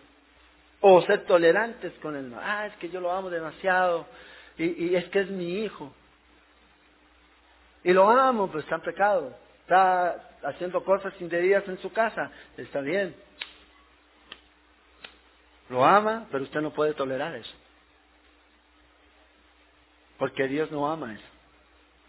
[0.80, 2.40] O ser tolerantes con el mal.
[2.42, 4.06] Ah, es que yo lo amo demasiado.
[4.58, 5.92] Y, es que es mi hijo.
[7.84, 9.36] Y lo amo, pero está en pecado.
[9.60, 12.30] Está haciendo cosas indebidas en su casa.
[12.56, 13.14] Está bien.
[15.68, 17.54] Lo ama, pero usted no puede tolerar eso.
[20.18, 21.24] Porque Dios no ama eso.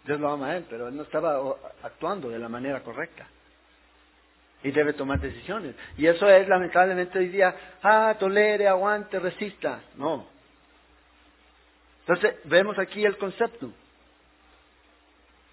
[0.04, 1.40] Dios lo ama a él, pero él no estaba
[1.82, 3.26] actuando de la manera correcta.
[4.62, 5.74] Y debe tomar decisiones.
[5.96, 9.80] Y eso es lamentablemente hoy día, ah, tolere, aguante, resista.
[9.96, 10.26] No.
[12.00, 13.72] Entonces, vemos aquí el concepto.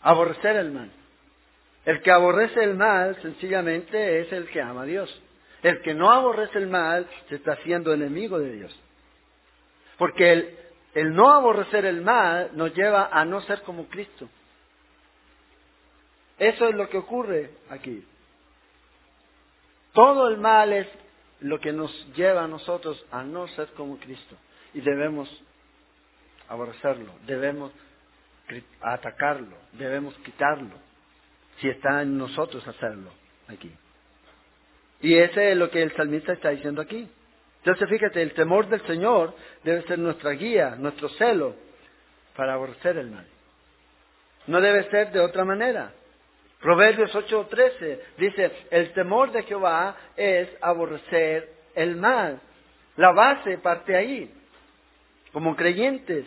[0.02, 0.92] Aborrecer el mal.
[1.86, 5.22] El que aborrece el mal sencillamente es el que ama a Dios.
[5.64, 8.80] El que no aborrece el mal se está haciendo enemigo de Dios.
[9.98, 10.58] Porque el,
[10.94, 14.30] el no aborrecer el mal nos lleva a no ser como Cristo.
[16.38, 18.06] Eso es lo que ocurre aquí.
[19.94, 20.88] Todo el mal es
[21.40, 24.36] lo que nos lleva a nosotros a no ser como Cristo.
[24.74, 25.30] Y debemos
[26.50, 27.72] aborrecerlo, debemos
[28.82, 30.76] atacarlo, debemos quitarlo,
[31.58, 33.12] si está en nosotros hacerlo
[33.48, 33.72] aquí.
[35.04, 37.06] Y ese es lo que el salmista está diciendo aquí.
[37.58, 41.56] Entonces fíjate, el temor del Señor debe ser nuestra guía, nuestro celo
[42.38, 43.26] para aborrecer el mal.
[44.48, 45.92] No debe ser de otra manera.
[46.62, 52.40] Proverbios 8:13 dice, el temor de Jehová es aborrecer el mal.
[52.96, 54.34] La base parte ahí,
[55.34, 56.26] como creyentes.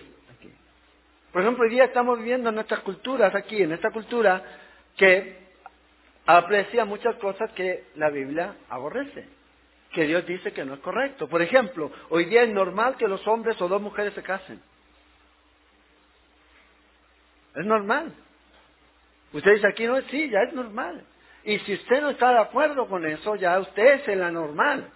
[1.33, 4.43] Por ejemplo, hoy día estamos viviendo en nuestras culturas aquí, en esta cultura
[4.99, 5.46] que
[6.27, 9.27] aprecia muchas cosas que la Biblia aborrece,
[9.93, 11.29] que Dios dice que no es correcto.
[11.29, 14.61] Por ejemplo, hoy día es normal que los hombres o dos mujeres se casen.
[17.55, 18.13] Es normal.
[19.33, 21.05] Usted dice aquí no, sí, ya es normal.
[21.45, 24.91] Y si usted no está de acuerdo con eso, ya usted es el anormal.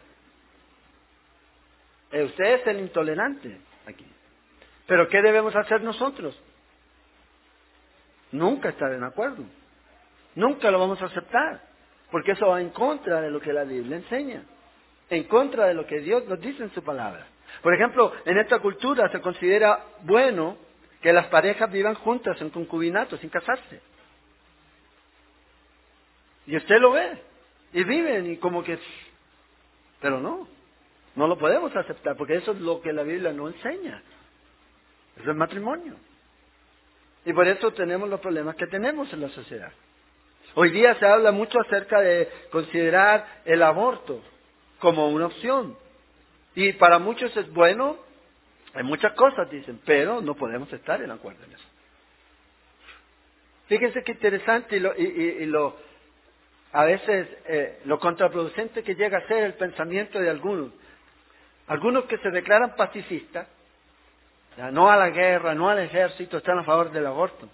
[2.10, 4.06] Eh, usted es el intolerante aquí.
[4.86, 6.38] Pero ¿qué debemos hacer nosotros?
[8.32, 9.44] Nunca estar en acuerdo.
[10.34, 11.60] Nunca lo vamos a aceptar.
[12.10, 14.42] Porque eso va en contra de lo que la Biblia enseña.
[15.08, 17.26] En contra de lo que Dios nos dice en su palabra.
[17.62, 20.56] Por ejemplo, en esta cultura se considera bueno
[21.00, 23.80] que las parejas vivan juntas en concubinato, sin casarse.
[26.46, 27.22] Y usted lo ve.
[27.72, 28.78] Y viven y como que...
[30.00, 30.48] Pero no.
[31.14, 34.02] No lo podemos aceptar porque eso es lo que la Biblia no enseña.
[35.16, 35.96] Es el matrimonio.
[37.24, 39.72] Y por eso tenemos los problemas que tenemos en la sociedad.
[40.54, 44.20] Hoy día se habla mucho acerca de considerar el aborto
[44.80, 45.76] como una opción.
[46.54, 47.96] Y para muchos es bueno,
[48.74, 51.64] hay muchas cosas, dicen, pero no podemos estar en acuerdo en eso.
[53.68, 55.76] Fíjense qué interesante y lo,
[56.72, 60.72] a veces eh, lo contraproducente que llega a ser el pensamiento de algunos.
[61.68, 63.46] Algunos que se declaran pacifistas,
[64.72, 67.48] no a la guerra, no al ejército, están a favor del aborto.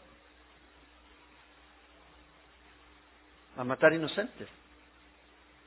[3.57, 4.48] A matar inocentes.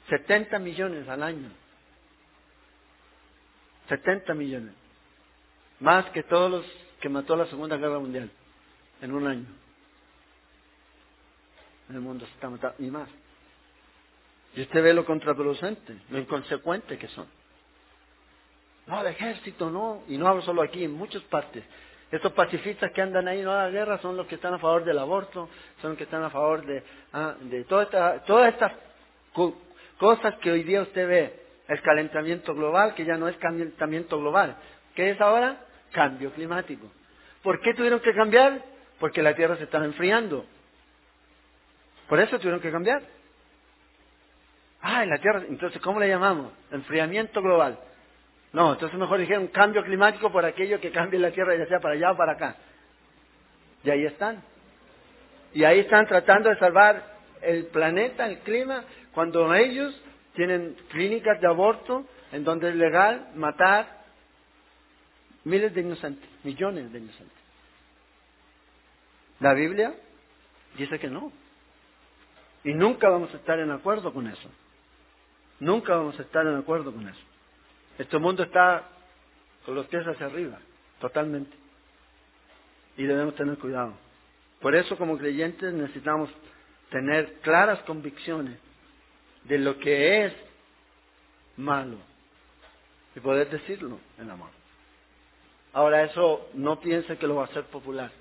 [0.09, 1.49] 70 millones al año.
[3.89, 4.73] 70 millones.
[5.79, 6.65] Más que todos los
[6.99, 8.29] que mató la Segunda Guerra Mundial
[9.01, 9.45] en un año.
[11.89, 13.09] En el mundo se está matando, y más.
[14.55, 17.27] Y usted ve lo contraproducente, lo inconsecuente que son.
[18.87, 21.63] No, el ejército no, y no hablo solo aquí, en muchas partes.
[22.11, 24.83] Estos pacifistas que andan ahí no a la guerra son los que están a favor
[24.83, 25.47] del aborto,
[25.79, 26.83] son los que están a favor de,
[27.13, 27.35] ah,
[27.67, 28.71] todas estas
[29.97, 31.39] cosas que hoy día usted ve.
[31.67, 34.57] El calentamiento global, que ya no es calentamiento global.
[34.95, 35.57] ¿Qué es ahora?
[35.91, 36.87] Cambio climático.
[37.43, 38.63] ¿Por qué tuvieron que cambiar?
[38.99, 40.45] Porque la Tierra se está enfriando.
[42.07, 43.03] Por eso tuvieron que cambiar.
[44.81, 46.51] Ah, la Tierra, entonces, ¿cómo le llamamos?
[46.71, 47.77] Enfriamiento global.
[48.51, 51.95] No, entonces mejor dijeron cambio climático por aquello que cambie la Tierra ya sea para
[51.95, 52.55] allá o para acá.
[53.83, 54.41] Y ahí están.
[55.53, 58.83] Y ahí están tratando de salvar el planeta, el clima,
[59.13, 59.99] cuando ellos
[60.33, 63.99] tienen clínicas de aborto en donde es legal matar
[65.43, 67.37] miles de inocentes, millones de inocentes.
[69.39, 69.93] La Biblia
[70.77, 71.31] dice que no.
[72.63, 74.49] Y nunca vamos a estar en acuerdo con eso.
[75.59, 77.28] Nunca vamos a estar en acuerdo con eso.
[77.99, 78.87] Este mundo está
[79.65, 80.57] con los pies hacia arriba,
[81.01, 81.55] totalmente.
[82.95, 83.93] Y debemos tener cuidado.
[84.61, 86.29] Por eso como creyentes necesitamos
[86.89, 88.57] tener claras convicciones
[89.43, 90.33] de lo que es
[91.57, 91.97] malo
[93.15, 94.49] y poder decirlo en amor.
[95.73, 98.11] Ahora eso no piense que lo va a hacer popular.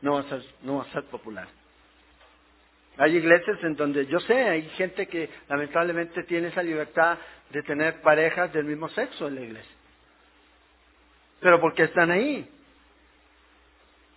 [0.00, 1.48] No va a ser, no va a ser popular.
[2.96, 7.18] Hay iglesias en donde yo sé, hay gente que lamentablemente tiene esa libertad
[7.50, 9.76] de tener parejas del mismo sexo en la iglesia.
[11.40, 12.48] Pero ¿por qué están ahí?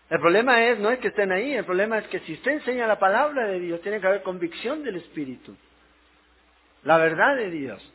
[0.10, 2.88] El problema es, no es que estén ahí, el problema es que si usted enseña
[2.88, 5.56] la palabra de Dios, tiene que haber convicción del Espíritu.
[6.84, 7.94] La verdad de Dios.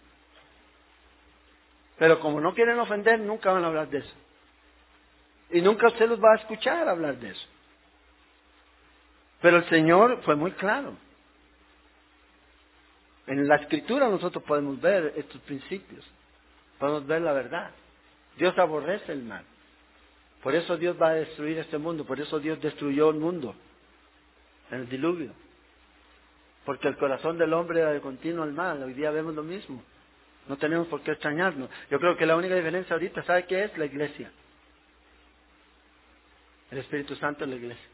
[1.99, 4.15] Pero como no quieren ofender, nunca van a hablar de eso.
[5.51, 7.49] Y nunca usted los va a escuchar hablar de eso.
[9.43, 10.97] Pero el Señor fue muy claro.
[13.27, 16.05] En la escritura nosotros podemos ver estos principios,
[16.79, 17.71] podemos ver la verdad.
[18.37, 19.45] Dios aborrece el mal.
[20.43, 23.55] Por eso Dios va a destruir este mundo, por eso Dios destruyó el mundo
[24.71, 25.33] en el diluvio.
[26.65, 28.83] Porque el corazón del hombre era de continuo al mal.
[28.83, 29.83] Hoy día vemos lo mismo.
[30.49, 31.69] No tenemos por qué extrañarnos.
[31.91, 33.79] Yo creo que la única diferencia ahorita, ¿sabe qué es?
[33.79, 34.31] La iglesia.
[36.71, 37.92] El Espíritu Santo es la iglesia.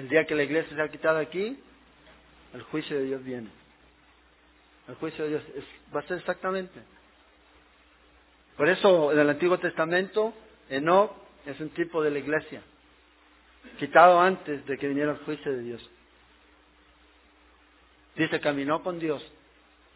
[0.00, 1.58] El día que la iglesia se ha quitado aquí,
[2.54, 3.50] el juicio de Dios viene.
[4.88, 5.42] El juicio de Dios
[5.94, 6.80] va a ser exactamente.
[8.56, 10.32] Por eso en el Antiguo Testamento,
[10.70, 11.12] Enoch
[11.44, 12.62] es un tipo de la iglesia,
[13.78, 15.90] quitado antes de que viniera el juicio de Dios.
[18.16, 19.22] Dice, caminó con Dios,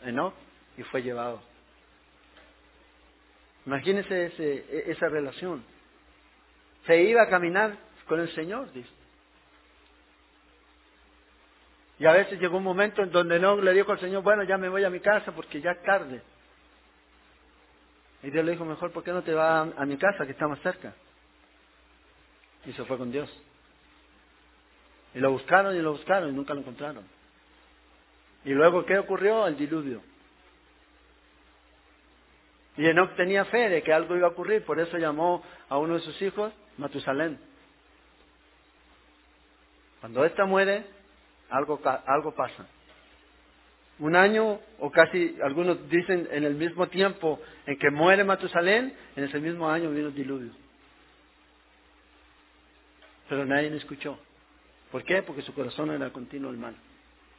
[0.02, 0.34] Enoch,
[0.76, 1.40] y fue llevado.
[3.64, 5.64] Imagínese ese, esa relación.
[6.84, 9.03] Se iba a caminar con el Señor, dice.
[11.98, 14.58] Y a veces llegó un momento en donde no le dijo al Señor, bueno, ya
[14.58, 16.22] me voy a mi casa porque ya es tarde.
[18.22, 20.48] Y Dios le dijo, mejor, ¿por qué no te vas a, mi casa que está
[20.48, 20.94] más cerca?
[22.64, 23.30] Y se fue con Dios.
[25.14, 27.04] Y lo buscaron y lo buscaron y nunca lo encontraron.
[28.44, 29.46] Y luego, ¿qué ocurrió?
[29.46, 30.00] El diluvio.
[32.76, 35.94] Y Enoch tenía fe de que algo iba a ocurrir, por eso llamó a uno
[35.94, 37.38] de sus hijos Matusalén.
[40.00, 40.84] Cuando ésta muere,
[41.50, 42.66] algo, algo pasa.
[43.98, 49.24] Un año, o casi algunos dicen en el mismo tiempo en que muere Matusalén, en
[49.24, 50.50] ese mismo año vino el diluvio.
[53.28, 54.18] Pero nadie me escuchó.
[54.90, 55.22] ¿Por qué?
[55.22, 56.74] Porque su corazón era continuo el mal.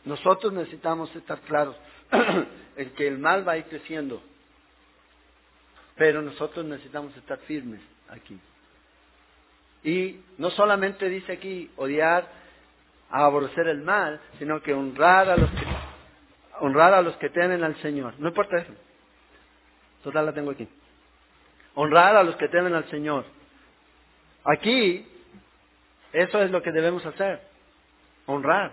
[0.06, 1.76] Nosotros necesitamos estar claros
[2.78, 4.22] en que el mal va a ir creciendo.
[5.96, 8.40] Pero nosotros necesitamos estar firmes aquí.
[9.84, 12.28] Y no solamente dice aquí odiar
[13.24, 15.66] aborrecer el mal, sino que honrar a los que,
[16.60, 18.14] honrar a los que temen al Señor.
[18.18, 18.74] No importa eso.
[20.04, 20.68] Total la tengo aquí.
[21.76, 23.26] Honrar a los que temen al Señor.
[24.44, 25.08] Aquí,
[26.14, 27.42] eso es lo que debemos hacer.
[28.26, 28.72] Honrar.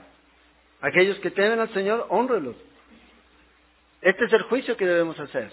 [0.80, 2.56] Aquellos que temen al Señor, honrelos.
[4.00, 5.52] Este es el juicio que debemos hacer.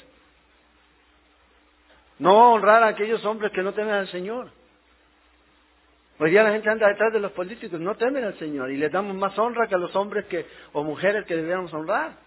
[2.17, 4.49] No honrar a aquellos hombres que no temen al Señor.
[6.21, 8.91] Hoy día la gente anda detrás de los políticos, no temen al Señor y les
[8.91, 12.17] damos más honra que a los hombres que, o mujeres que deberíamos honrar.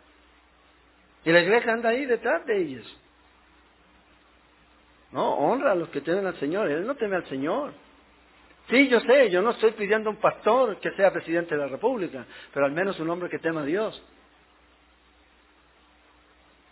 [1.25, 2.99] Y la iglesia anda ahí detrás de ellos.
[5.13, 6.71] No, honra a los que temen al Señor.
[6.71, 7.75] Él no teme al Señor.
[8.71, 11.69] Sí, yo sé, yo no estoy pidiendo a un pastor que sea presidente de la
[11.69, 12.25] República,
[12.55, 14.03] pero al menos un hombre que tema a Dios.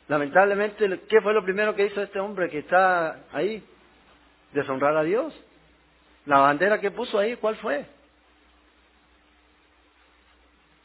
[0.09, 3.63] Lamentablemente, ¿qué fue lo primero que hizo este hombre que está ahí?
[4.55, 5.39] Deshonrar a Dios.
[6.27, 7.87] La bandera que puso ahí, ¿cuál fue?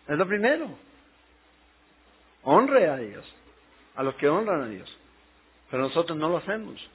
[0.08, 0.70] Es lo primero.
[2.44, 3.26] Honre a Dios,
[3.96, 4.98] a los que honran a Dios.
[5.70, 6.90] Pero nosotros no lo hacemos.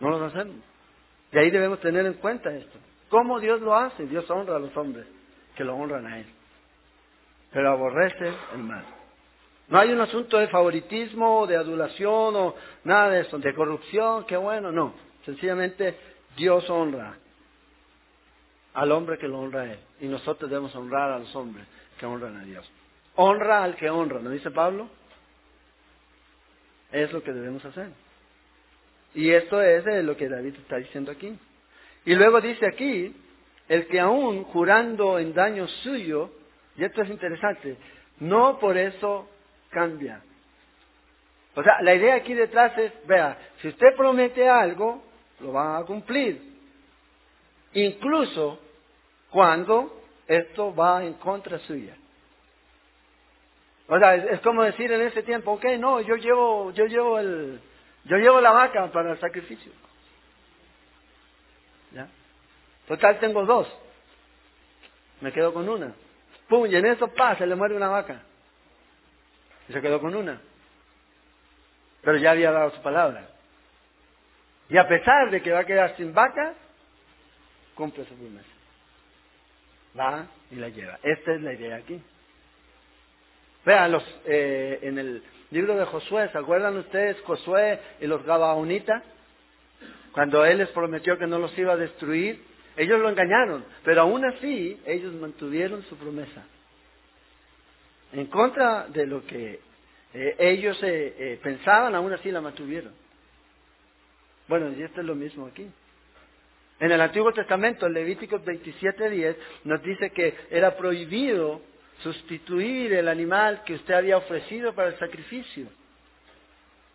[0.00, 0.56] No lo hacemos.
[1.32, 2.78] Y ahí debemos tener en cuenta esto.
[3.08, 4.06] ¿Cómo Dios lo hace?
[4.06, 5.06] Dios honra a los hombres
[5.56, 6.26] que lo honran a Él.
[7.52, 8.84] Pero aborrece el mal.
[9.68, 14.36] No hay un asunto de favoritismo, de adulación o nada de eso, de corrupción, qué
[14.36, 14.94] bueno, no.
[15.24, 15.98] Sencillamente
[16.36, 17.16] Dios honra
[18.74, 19.78] al hombre que lo honra a Él.
[20.00, 21.66] Y nosotros debemos honrar a los hombres
[21.98, 22.70] que honran a Dios.
[23.16, 24.88] Honra al que honra, ¿no dice Pablo?
[26.92, 27.90] Es lo que debemos hacer.
[29.14, 31.36] Y esto es lo que David está diciendo aquí.
[32.04, 33.14] Y luego dice aquí,
[33.68, 36.30] el que aún jurando en daño suyo,
[36.76, 37.76] y esto es interesante,
[38.20, 39.28] no por eso
[39.70, 40.22] cambia.
[41.54, 45.02] O sea, la idea aquí detrás es, vea, si usted promete algo,
[45.40, 46.47] lo va a cumplir.
[47.74, 48.58] Incluso
[49.30, 51.94] cuando esto va en contra suya.
[53.88, 57.60] O sea, es, como decir en ese tiempo, ok, no, yo llevo, yo llevo el,
[58.04, 59.72] yo llevo la vaca para el sacrificio.
[62.86, 63.68] Total tengo dos.
[65.20, 65.92] Me quedo con una.
[66.48, 68.22] Pum, y en eso pasa, le muere una vaca.
[69.68, 70.40] Y se quedó con una.
[72.00, 73.28] Pero ya había dado su palabra.
[74.70, 76.54] Y a pesar de que va a quedar sin vaca,
[77.78, 78.48] cumple su promesa.
[79.98, 80.98] Va y la lleva.
[81.00, 82.02] Esta es la idea aquí.
[83.64, 85.22] Vean, los, eh, en el
[85.52, 89.04] libro de Josué, ¿se acuerdan ustedes Josué y los Gabaonitas?
[90.12, 92.42] Cuando él les prometió que no los iba a destruir,
[92.76, 96.44] ellos lo engañaron, pero aún así ellos mantuvieron su promesa.
[98.12, 99.60] En contra de lo que
[100.14, 102.92] eh, ellos eh, pensaban, aún así la mantuvieron.
[104.48, 105.70] Bueno, y esto es lo mismo aquí.
[106.80, 111.60] En el Antiguo Testamento, en Levíticos 27.10, nos dice que era prohibido
[112.02, 115.66] sustituir el animal que usted había ofrecido para el sacrificio.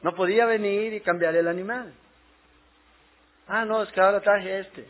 [0.01, 1.93] No podía venir y cambiar el animal.
[3.47, 4.87] Ah, no, es que ahora traje este.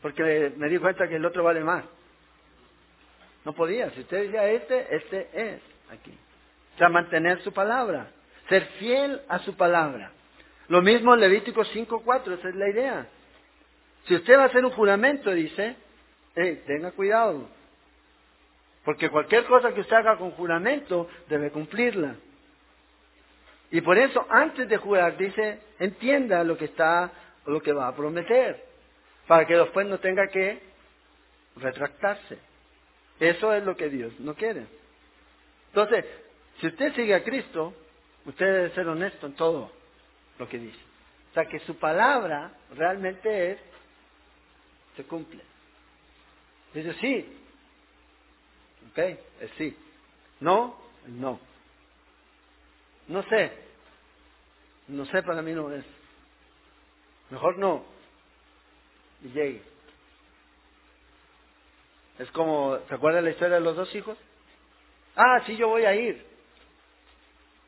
[0.00, 1.84] Porque me di cuenta que el otro vale más.
[3.44, 3.90] No podía.
[3.90, 6.16] Si usted decía este, este es aquí.
[6.74, 8.10] O sea, mantener su palabra.
[8.48, 10.12] Ser fiel a su palabra.
[10.68, 13.08] Lo mismo en Levítico 5.4, esa es la idea.
[14.08, 15.76] Si usted va a hacer un juramento, dice,
[16.66, 17.46] tenga cuidado.
[18.84, 22.16] Porque cualquier cosa que usted haga con juramento debe cumplirla.
[23.70, 27.10] Y por eso, antes de jurar, dice, entienda lo que está,
[27.44, 28.64] lo que va a prometer,
[29.26, 30.58] para que después no tenga que
[31.56, 32.38] retractarse.
[33.20, 34.64] Eso es lo que Dios no quiere.
[35.68, 36.06] Entonces,
[36.60, 37.74] si usted sigue a Cristo,
[38.24, 39.70] usted debe ser honesto en todo
[40.38, 40.80] lo que dice.
[41.30, 43.58] O sea, que su palabra realmente es,
[44.98, 45.40] se cumple.
[46.74, 47.38] Dice, sí,
[48.90, 48.98] ¿Ok?
[48.98, 49.76] Es sí.
[50.40, 50.76] No,
[51.06, 51.38] no.
[53.06, 53.52] No sé.
[54.88, 55.84] No sé para mí no es.
[57.30, 57.84] Mejor no.
[59.22, 59.62] Y llegue.
[62.18, 64.18] Es como, ¿se acuerda la historia de los dos hijos?
[65.14, 66.26] Ah, sí, yo voy a ir.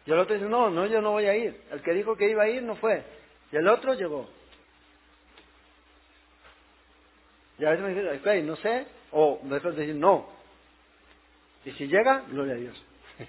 [0.07, 1.63] Y el otro dice, no, no, yo no voy a ir.
[1.71, 3.05] El que dijo que iba a ir no fue.
[3.53, 4.29] Y el otro llegó.
[7.61, 8.87] Y a veces me dicen, ok, no sé.
[9.13, 10.41] O me decir, no,
[11.65, 12.85] y si llega, gloria a Dios.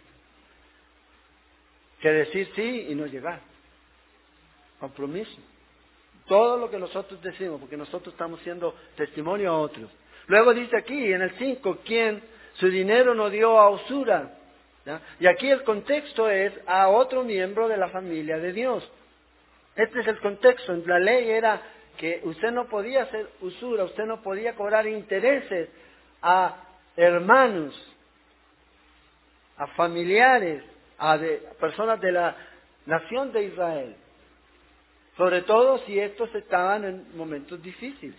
[2.02, 3.40] que decir sí y no llegar.
[4.80, 5.38] Compromiso.
[6.28, 9.90] Todo lo que nosotros decimos, porque nosotros estamos siendo testimonio a otros.
[10.28, 12.24] Luego dice aquí, en el 5, quien
[12.54, 14.38] su dinero no dio a usura.
[15.20, 18.90] Y aquí el contexto es a otro miembro de la familia de Dios.
[19.76, 20.74] Este es el contexto.
[20.86, 21.62] La ley era
[22.02, 25.70] que usted no podía hacer usura, usted no podía cobrar intereses
[26.24, 26.58] a
[26.98, 27.76] hermanos
[29.58, 30.64] a familiares,
[30.98, 31.20] a,
[31.60, 32.36] personas de la
[32.88, 33.96] nación de Israel.
[35.16, 38.18] Sobre todo si estos estaban en momentos difíciles.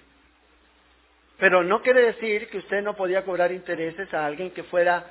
[1.38, 5.04] Pero no quiere decir que usted no podía cobrar intereses a alguien que fuera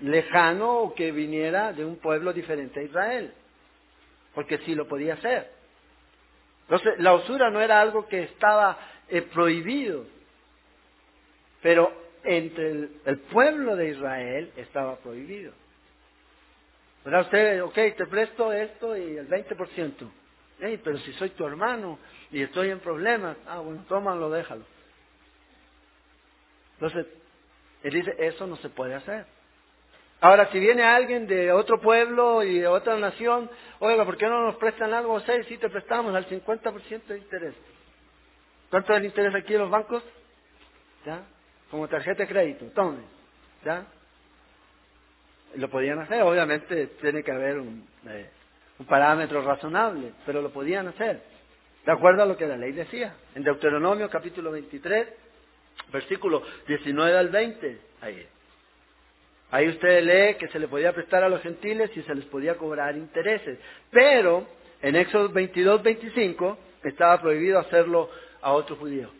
[0.00, 3.34] lejano o que viniera de un pueblo diferente a Israel.
[4.32, 5.53] Porque sí lo podía hacer.
[6.64, 10.06] Entonces, la usura no era algo que estaba eh, prohibido.
[11.62, 11.92] Pero
[12.24, 15.52] entre el, pueblo de Israel estaba prohibido.
[17.04, 17.20] ¿Verdad?
[17.22, 20.10] Usted, ok, te presto esto y el 20%.
[20.60, 21.98] Hey, pero si soy tu hermano
[22.30, 24.64] y estoy en problemas, ah, bueno, tómalo, déjalo.
[26.74, 27.06] Entonces,
[27.82, 29.26] él dice, eso no se puede hacer.
[30.20, 34.46] Ahora, si viene alguien de otro pueblo y de otra nación, oiga, ¿por qué no
[34.46, 35.14] nos prestan algo?
[35.14, 37.54] O sea, si te prestamos al 50% de interés.
[38.70, 40.02] ¿Cuánto es el interés aquí en los bancos?
[41.04, 41.22] ¿Ya?
[41.74, 43.02] como tarjeta de crédito, tome,
[43.64, 43.84] ¿ya?
[45.56, 48.30] Lo podían hacer, obviamente tiene que haber un, eh,
[48.78, 51.20] un parámetro razonable, pero lo podían hacer,
[51.84, 53.16] de acuerdo a lo que la ley decía.
[53.34, 55.08] En Deuteronomio capítulo 23,
[55.92, 58.24] versículo 19 al 20, ahí.
[59.54, 62.56] Ahí usted lee que se le podía prestar a los gentiles y se les podía
[62.56, 63.56] cobrar intereses.
[63.88, 64.48] Pero
[64.82, 68.10] en Éxodo 22, 25 estaba prohibido hacerlo
[68.42, 69.12] a otro judío.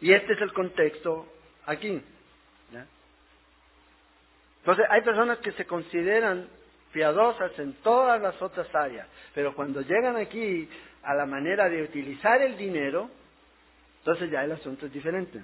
[0.00, 1.26] Y este es el contexto
[1.64, 2.00] aquí.
[4.60, 6.46] Entonces, hay personas que se consideran
[6.92, 10.68] piadosas en todas las otras áreas, pero cuando llegan aquí
[11.02, 13.10] a la manera de utilizar el dinero,
[13.98, 15.40] entonces ya el asunto es diferente.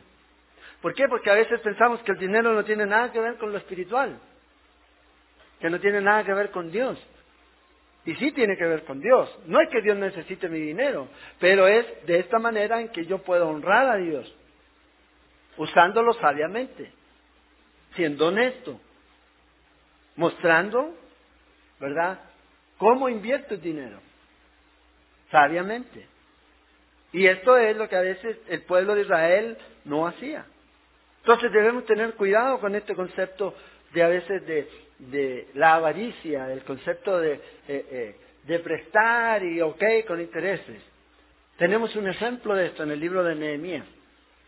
[0.83, 1.09] ¿Por qué?
[1.09, 4.19] Porque a veces pensamos que el dinero no tiene nada que ver con lo espiritual,
[5.61, 6.99] que no tiene nada que ver con Dios.
[8.05, 9.39] Y sí tiene que ver con Dios.
[9.47, 11.09] No es que Dios necesite mi dinero,
[11.39, 14.35] pero es de esta manera en que yo puedo honrar a Dios
[15.57, 16.91] usándolo sabiamente,
[17.95, 18.81] siendo honesto.
[20.15, 20.95] mostrando,
[21.81, 22.19] ¿verdad?,
[22.77, 23.99] cómo invierte el dinero,
[25.31, 26.07] sabiamente.
[27.13, 30.45] Y esto es lo que a veces el pueblo de Israel no hacía.
[31.23, 33.55] Entonces debemos tener cuidado con este concepto
[33.95, 34.45] de a veces
[34.99, 40.83] de, la avaricia, el concepto de, eh, eh, de prestar y ok con intereses.
[41.59, 43.87] Tenemos un ejemplo de esto en el libro de Nehemías,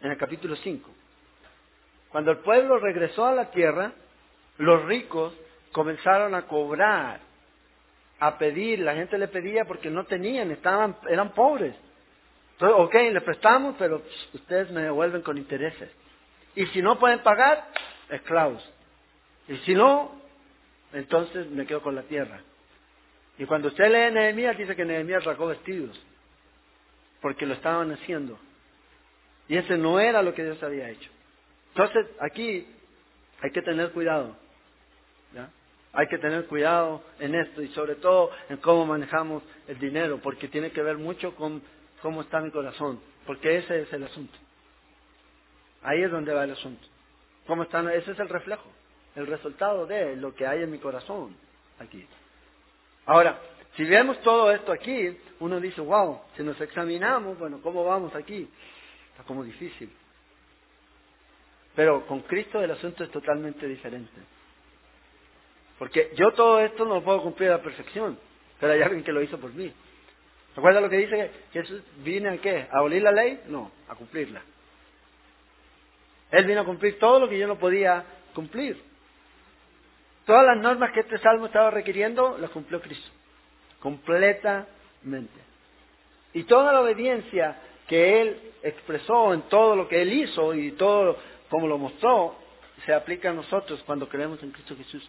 [0.00, 0.90] en el capítulo 5.
[2.08, 3.92] Cuando el pueblo regresó a la tierra,
[4.58, 5.32] los ricos
[5.70, 7.20] comenzaron a cobrar,
[8.18, 11.76] a pedir, la gente le pedía porque no tenían, estaban, eran pobres.
[12.52, 14.02] Entonces, ok, le prestamos, pero
[14.32, 15.90] ustedes me devuelven con intereses.
[16.54, 17.68] Y si no pueden pagar,
[18.08, 18.62] esclavos.
[19.48, 20.12] Y si no,
[20.92, 22.40] entonces me quedo con la tierra.
[23.38, 26.00] Y cuando usted lee Nehemías, dice que Nehemías rasgó vestidos,
[27.20, 28.38] porque lo estaban haciendo.
[29.48, 31.10] Y ese no era lo que Dios había hecho.
[31.74, 32.66] Entonces, aquí
[33.42, 34.36] hay que tener cuidado.
[35.92, 40.48] Hay que tener cuidado en esto y sobre todo en cómo manejamos el dinero, porque
[40.48, 41.62] tiene que ver mucho con
[42.02, 44.36] cómo está mi corazón, porque ese es el asunto.
[45.84, 46.86] Ahí es donde va el asunto.
[47.46, 47.88] ¿Cómo están?
[47.90, 48.66] Ese es el reflejo,
[49.14, 51.36] el resultado de lo que hay en mi corazón
[51.78, 52.06] aquí.
[53.04, 53.38] Ahora,
[53.76, 58.48] si vemos todo esto aquí, uno dice, wow, si nos examinamos, bueno, ¿cómo vamos aquí?
[59.10, 59.92] Está como difícil.
[61.76, 64.12] Pero con Cristo el asunto es totalmente diferente.
[65.78, 68.18] Porque yo todo esto no lo puedo cumplir a la perfección,
[68.58, 69.70] pero hay alguien que lo hizo por mí.
[70.56, 71.30] ¿Recuerda lo que dice?
[71.52, 72.68] Jesús vino a qué?
[72.70, 73.42] ¿A abolir la ley?
[73.48, 74.40] No, a cumplirla.
[76.34, 78.04] Él vino a cumplir todo lo que yo no podía
[78.34, 78.82] cumplir.
[80.26, 83.08] Todas las normas que este salmo estaba requiriendo, las cumplió Cristo.
[83.78, 85.40] Completamente.
[86.32, 87.56] Y toda la obediencia
[87.86, 91.16] que Él expresó en todo lo que Él hizo y todo
[91.48, 92.36] como lo mostró,
[92.84, 95.08] se aplica a nosotros cuando creemos en Cristo Jesús.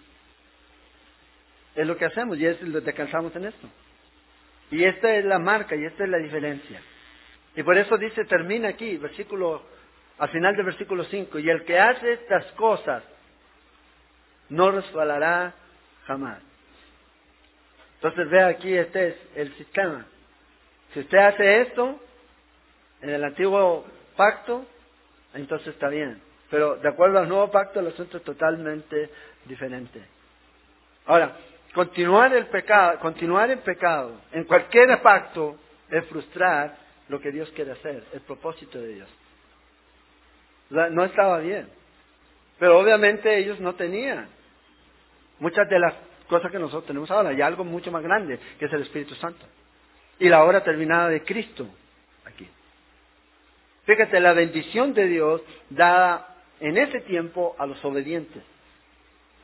[1.73, 3.67] Es lo que hacemos y es descansamos en esto.
[4.69, 6.81] Y esta es la marca y esta es la diferencia.
[7.55, 9.73] Y por eso dice, termina aquí, versículo
[10.17, 13.03] al final del versículo 5, y el que hace estas cosas
[14.49, 15.53] no resbalará
[16.05, 16.39] jamás.
[17.95, 20.05] Entonces vea aquí, este es el sistema.
[20.93, 21.99] Si usted hace esto
[23.01, 23.85] en el antiguo
[24.15, 24.65] pacto,
[25.33, 26.21] entonces está bien.
[26.49, 29.09] Pero de acuerdo al nuevo pacto, el asunto es totalmente
[29.45, 30.01] diferente.
[31.05, 31.35] Ahora,
[31.73, 35.57] continuar el pecado, continuar en pecado en cualquier pacto
[35.89, 36.77] es frustrar
[37.09, 39.09] lo que Dios quiere hacer, el propósito de Dios.
[40.69, 41.67] No estaba bien.
[42.59, 44.27] Pero obviamente ellos no tenían
[45.39, 45.93] muchas de las
[46.27, 49.45] cosas que nosotros tenemos ahora, y algo mucho más grande, que es el Espíritu Santo.
[50.19, 51.67] Y la hora terminada de Cristo
[52.25, 52.47] aquí.
[53.85, 58.41] Fíjate, la bendición de Dios dada en ese tiempo a los obedientes.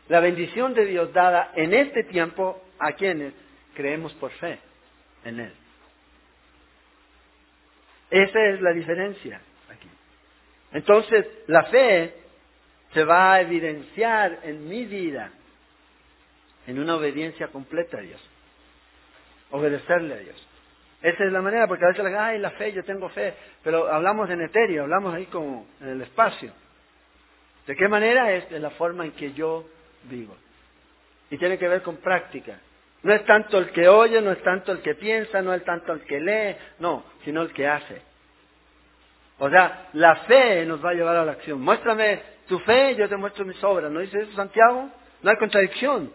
[0.07, 3.33] La bendición de Dios dada en este tiempo a quienes
[3.75, 4.59] creemos por fe
[5.25, 5.53] en Él.
[8.09, 9.41] Esa es la diferencia.
[10.73, 12.13] Entonces, la fe
[12.93, 15.31] se va a evidenciar en mi vida
[16.67, 18.21] en una obediencia completa a Dios.
[19.51, 20.47] Obedecerle a Dios.
[21.01, 23.91] Esa es la manera, porque a veces le ay, la fe, yo tengo fe, pero
[23.91, 26.51] hablamos en etéreo, hablamos ahí como en el espacio.
[27.65, 28.31] ¿De qué manera?
[28.33, 29.65] Es de la forma en que yo
[30.03, 30.35] vivo.
[31.29, 32.59] Y tiene que ver con práctica.
[33.03, 35.91] No es tanto el que oye, no es tanto el que piensa, no es tanto
[35.93, 38.01] el que lee, no, sino el que hace.
[39.43, 41.59] O sea, la fe nos va a llevar a la acción.
[41.59, 43.91] Muéstrame tu fe, yo te muestro mis obras.
[43.91, 44.87] ¿No dice eso Santiago?
[45.23, 46.13] No hay contradicción.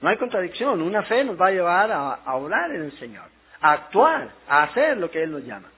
[0.00, 0.80] No hay contradicción.
[0.80, 3.24] Una fe nos va a llevar a, orar en el Señor,
[3.60, 5.68] a actuar, a hacer lo que Él nos llama.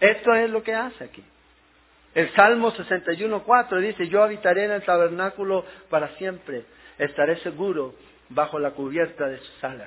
[0.00, 1.22] Esto es lo que hace aquí.
[2.14, 6.64] El Salmo 61.4 dice, yo habitaré en el tabernáculo para siempre,
[6.96, 7.94] estaré seguro
[8.30, 9.86] bajo la cubierta de su sala.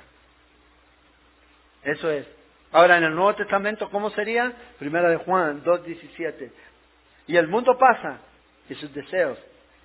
[1.82, 2.41] Eso es.
[2.72, 4.54] Ahora, en el Nuevo Testamento, ¿cómo sería?
[4.80, 6.52] Primera de Juan 2.17.
[7.28, 8.20] Y el mundo pasa
[8.70, 9.38] y sus deseos,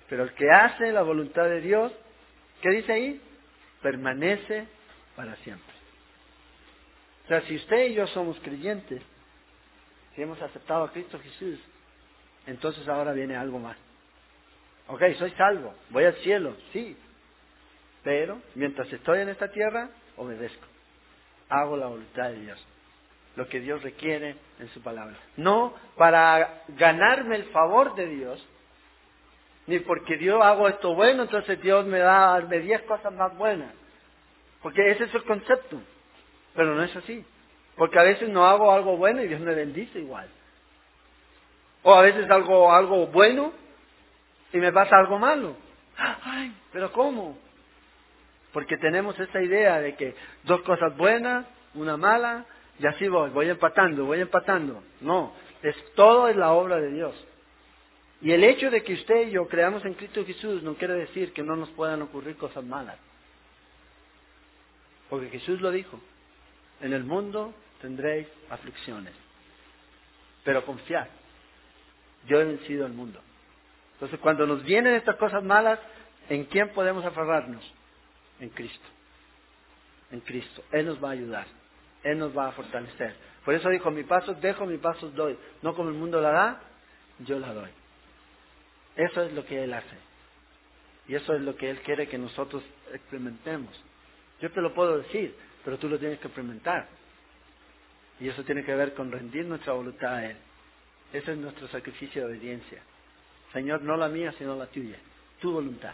[0.07, 1.91] pero el que hace la voluntad de Dios,
[2.61, 3.21] ¿qué dice ahí?
[3.81, 4.67] Permanece
[5.15, 5.73] para siempre.
[7.25, 9.01] O sea, si usted y yo somos creyentes,
[10.15, 11.59] si hemos aceptado a Cristo Jesús,
[12.45, 13.75] entonces ahora viene algo más.
[14.87, 16.95] Ok, soy salvo, voy al cielo, sí,
[18.01, 20.65] pero mientras estoy en esta tierra, obedezco,
[21.49, 22.65] hago la voluntad de Dios
[23.37, 25.15] lo que Dios requiere en su palabra.
[25.37, 28.45] No para ganarme el favor de Dios,
[29.67, 33.71] ni porque Dios hago esto bueno, entonces Dios me da a diez cosas más buenas.
[34.63, 35.79] Porque ese es el concepto.
[36.55, 37.23] Pero no es así.
[37.75, 40.27] Porque a veces no hago algo bueno y Dios me bendice igual.
[41.83, 43.53] O a veces hago algo bueno
[44.51, 45.55] y me pasa algo malo.
[46.73, 47.37] Pero ¿cómo?
[48.51, 52.45] Porque tenemos esa idea de que dos cosas buenas, una mala,
[52.79, 54.83] y así voy, voy empatando, voy empatando.
[55.01, 57.15] No, es, todo es la obra de Dios.
[58.21, 61.33] Y el hecho de que usted y yo creamos en Cristo Jesús no quiere decir
[61.33, 62.97] que no nos puedan ocurrir cosas malas.
[65.09, 65.99] Porque Jesús lo dijo,
[66.81, 69.13] en el mundo tendréis aflicciones,
[70.43, 71.07] pero confiad,
[72.27, 73.21] yo he vencido el mundo.
[73.93, 75.79] Entonces cuando nos vienen estas cosas malas,
[76.29, 77.63] ¿en quién podemos aferrarnos?
[78.39, 78.85] En Cristo.
[80.11, 80.63] En Cristo.
[80.71, 81.47] Él nos va a ayudar.
[82.03, 83.15] Él nos va a fortalecer.
[83.43, 85.37] Por eso dijo, mi paso dejo, mi paso doy.
[85.61, 86.61] No como el mundo la da,
[87.19, 87.69] yo la doy.
[88.95, 89.97] Eso es lo que Él hace.
[91.07, 93.71] Y eso es lo que Él quiere que nosotros experimentemos.
[94.41, 96.87] Yo te lo puedo decir, pero tú lo tienes que experimentar.
[98.19, 100.37] Y eso tiene que ver con rendir nuestra voluntad a Él.
[101.13, 102.81] Ese es nuestro sacrificio de obediencia.
[103.53, 104.97] Señor, no la mía, sino la tuya.
[105.39, 105.93] Tu voluntad.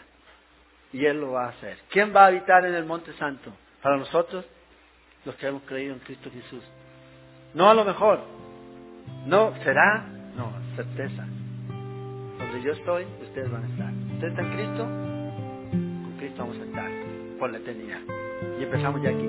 [0.92, 1.78] Y Él lo va a hacer.
[1.90, 3.52] ¿Quién va a habitar en el Monte Santo?
[3.82, 4.44] Para nosotros,
[5.24, 6.62] los que hemos creído en Cristo Jesús.
[7.54, 8.20] No a lo mejor.
[9.26, 10.06] No, será.
[10.36, 11.26] No, certeza.
[12.38, 13.92] Donde yo estoy, ustedes van a estar.
[14.14, 14.84] ¿Usted está en Cristo?
[14.84, 16.90] Con Cristo vamos a estar
[17.38, 18.00] por la eternidad.
[18.58, 19.28] Y empezamos ya aquí.